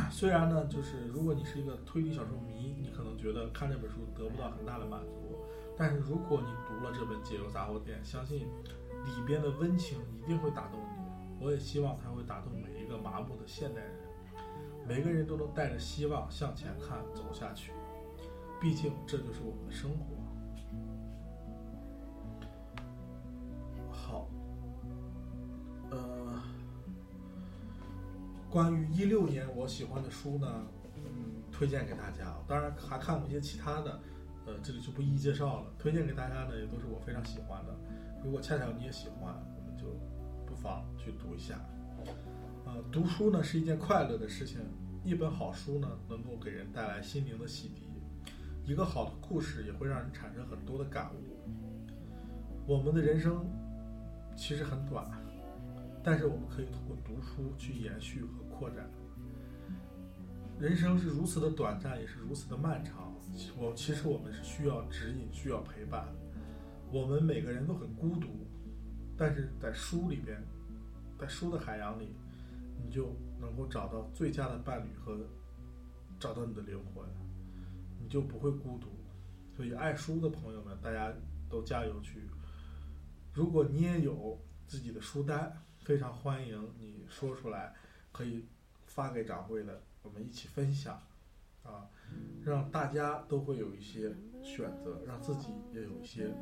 [0.10, 5.36] 虽然呢，就是如果你是一个推理小说迷，你可能觉得看这本书得不到很大的满足，
[5.76, 8.48] 但是如果你读了这本《解忧杂货店》，相信
[9.04, 11.44] 里边的温情一定会打动你。
[11.44, 13.92] 我也希望它会打动每一个麻木的现代人，
[14.88, 17.72] 每个人都能带着希望向前看，走下去。
[18.58, 20.21] 毕竟这就是我们的生活。
[25.92, 26.42] 呃，
[28.50, 30.48] 关于一六年我喜欢的书呢，
[30.96, 32.34] 嗯，推荐给大家。
[32.48, 34.00] 当然还看过一些其他的，
[34.46, 35.66] 呃，这里就不一一介绍了。
[35.78, 37.74] 推荐给大家呢，也都是我非常喜欢的。
[38.24, 39.84] 如果恰巧你也喜欢，我们就
[40.46, 41.60] 不妨去读一下。
[42.64, 44.60] 呃，读书呢是一件快乐的事情，
[45.04, 51.36] 一本好书呢能够给人带来心灵的洗涤，一个好的故事也会让人产生很多的感悟。
[52.66, 53.44] 我们的人生
[54.36, 55.10] 其实很短，
[56.02, 58.90] 但是我们可以通过读书去延续和扩展。
[60.58, 63.12] 人生是如此的短暂，也是如此的漫长。
[63.56, 66.06] 我其实我们是需要指引，需要陪伴。
[66.90, 68.28] 我们每个人都很孤独，
[69.16, 70.42] 但是在书里边，
[71.18, 72.14] 在书的海洋里，
[72.84, 75.18] 你就能够找到最佳的伴侣和
[76.20, 77.04] 找到你的灵魂，
[78.00, 78.88] 你就不会孤独。
[79.56, 81.12] 所以，爱书的朋友们，大家
[81.48, 82.28] 都加油去！
[83.32, 85.52] 如果你也有自己的书单，
[85.84, 87.74] 非常欢迎你说出来，
[88.12, 88.44] 可以
[88.86, 91.00] 发给掌柜的，我们一起分享，
[91.64, 91.88] 啊，
[92.44, 96.32] 让大家都会有一些选择，让自己也有一些，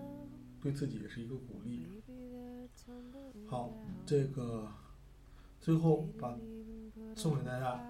[0.60, 1.86] 对自己也是一个鼓励。
[3.46, 3.72] 好，
[4.04, 4.68] 这个
[5.58, 6.36] 最后把
[7.16, 7.82] 送给大家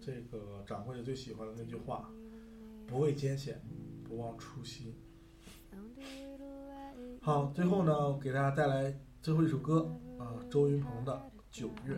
[0.00, 2.10] 这个掌柜的最喜欢的那句话：
[2.86, 3.60] 不畏艰险，
[4.02, 4.94] 不忘初心。
[7.20, 11.12] 好，最后呢，给大家带来最后一首歌啊，周云鹏的
[11.50, 11.94] 《九月》。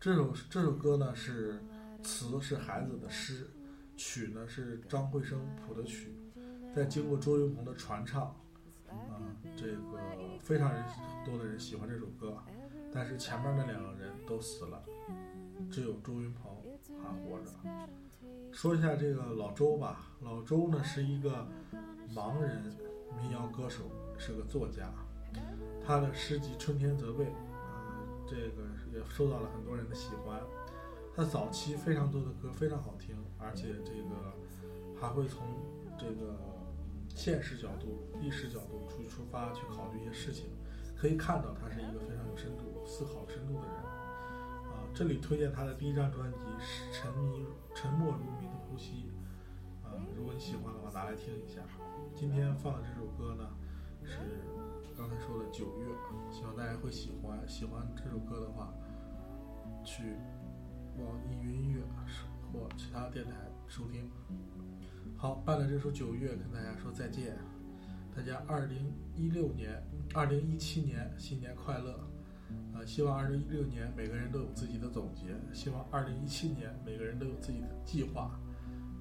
[0.00, 1.62] 这首这首歌呢是
[2.02, 3.48] 词是孩子的诗，
[3.96, 6.12] 曲呢是张惠生谱的曲，
[6.74, 8.22] 在经过周云鹏的传唱，
[8.88, 9.22] 啊，
[9.56, 10.84] 这个非常人
[11.24, 12.36] 多的人喜欢这首歌，
[12.92, 14.82] 但是前面那两个人都死了，
[15.70, 16.52] 只有周云鹏
[17.00, 17.52] 还活着。
[18.50, 21.46] 说一下这个老周吧，老周呢是一个
[22.12, 22.64] 盲人
[23.16, 23.84] 民谣歌手，
[24.18, 24.92] 是个作家，
[25.84, 28.62] 他的诗集《春天责备》，呃，这个
[28.92, 30.40] 也受到了很多人的喜欢。
[31.14, 34.32] 他早期非常多的歌非常好听，而且这个
[35.00, 35.44] 还会从
[35.98, 36.38] 这个
[37.08, 40.46] 现实角度、历史角度出出发去考虑一些事情，
[40.96, 43.76] 可以看到他是一个非常有深度、思考深度的人。
[44.70, 47.44] 啊，这里推荐他的第一张专辑是《沉迷
[47.74, 49.10] 沉默如谜的呼吸》。
[49.86, 51.60] 啊，如果你喜欢的话，拿来听一下。
[52.14, 53.50] 今天放的这首歌呢，
[54.04, 54.18] 是
[55.00, 55.86] 刚才说的《九月》，
[56.30, 57.40] 希望大家会喜欢。
[57.48, 58.70] 喜欢这首歌的话，
[59.82, 60.14] 去
[60.98, 61.80] 网易云音乐
[62.52, 63.32] 或其他电台
[63.66, 64.10] 收听。
[65.16, 67.38] 好，伴了这首《九月》，跟大家说再见。
[68.14, 69.82] 大家二零一六年、
[70.12, 71.98] 二零一七年新年快乐！
[72.74, 78.38] 啊，希望二零一六年每个人都有自己的总结，希望二零一七年每个人都有自己的计划，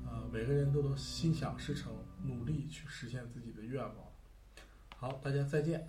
[0.06, 1.92] 呃，每个人都能心想事成，
[2.24, 4.09] 努力去实现自己的愿望。
[5.00, 5.88] 好，大家再见。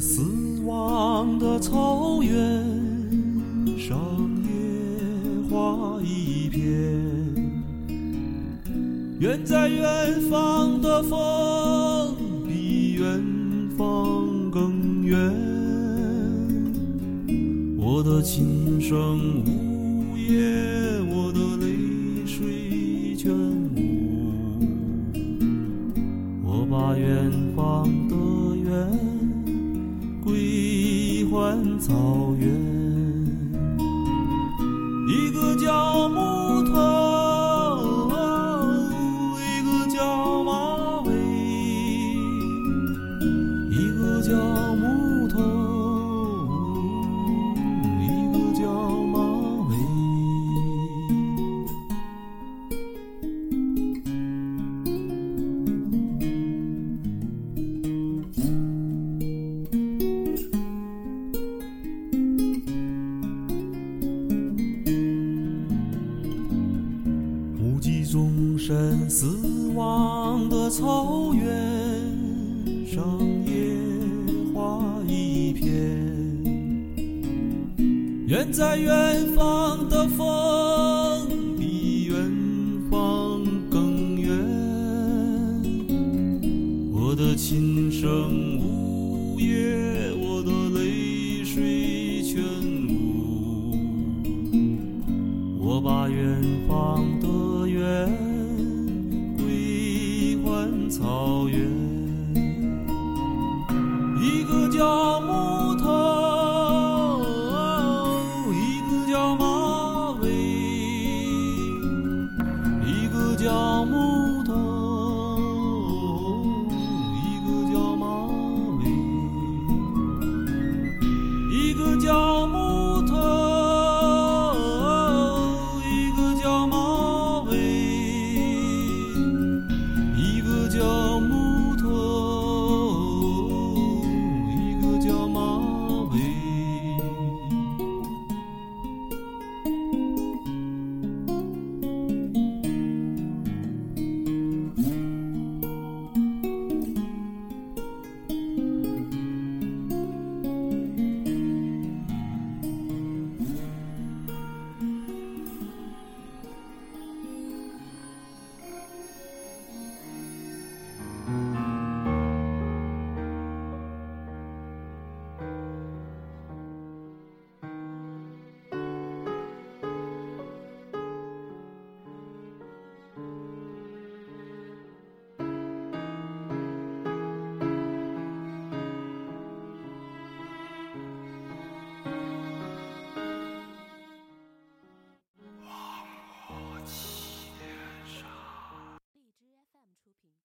[0.00, 0.22] 死
[0.64, 2.36] 亡的草原
[3.78, 3.98] 上，
[4.42, 6.62] 野花一片。
[9.18, 12.14] 远在远方的风，
[12.46, 13.22] 比远
[13.78, 15.16] 方更远。
[17.78, 19.42] 我的琴声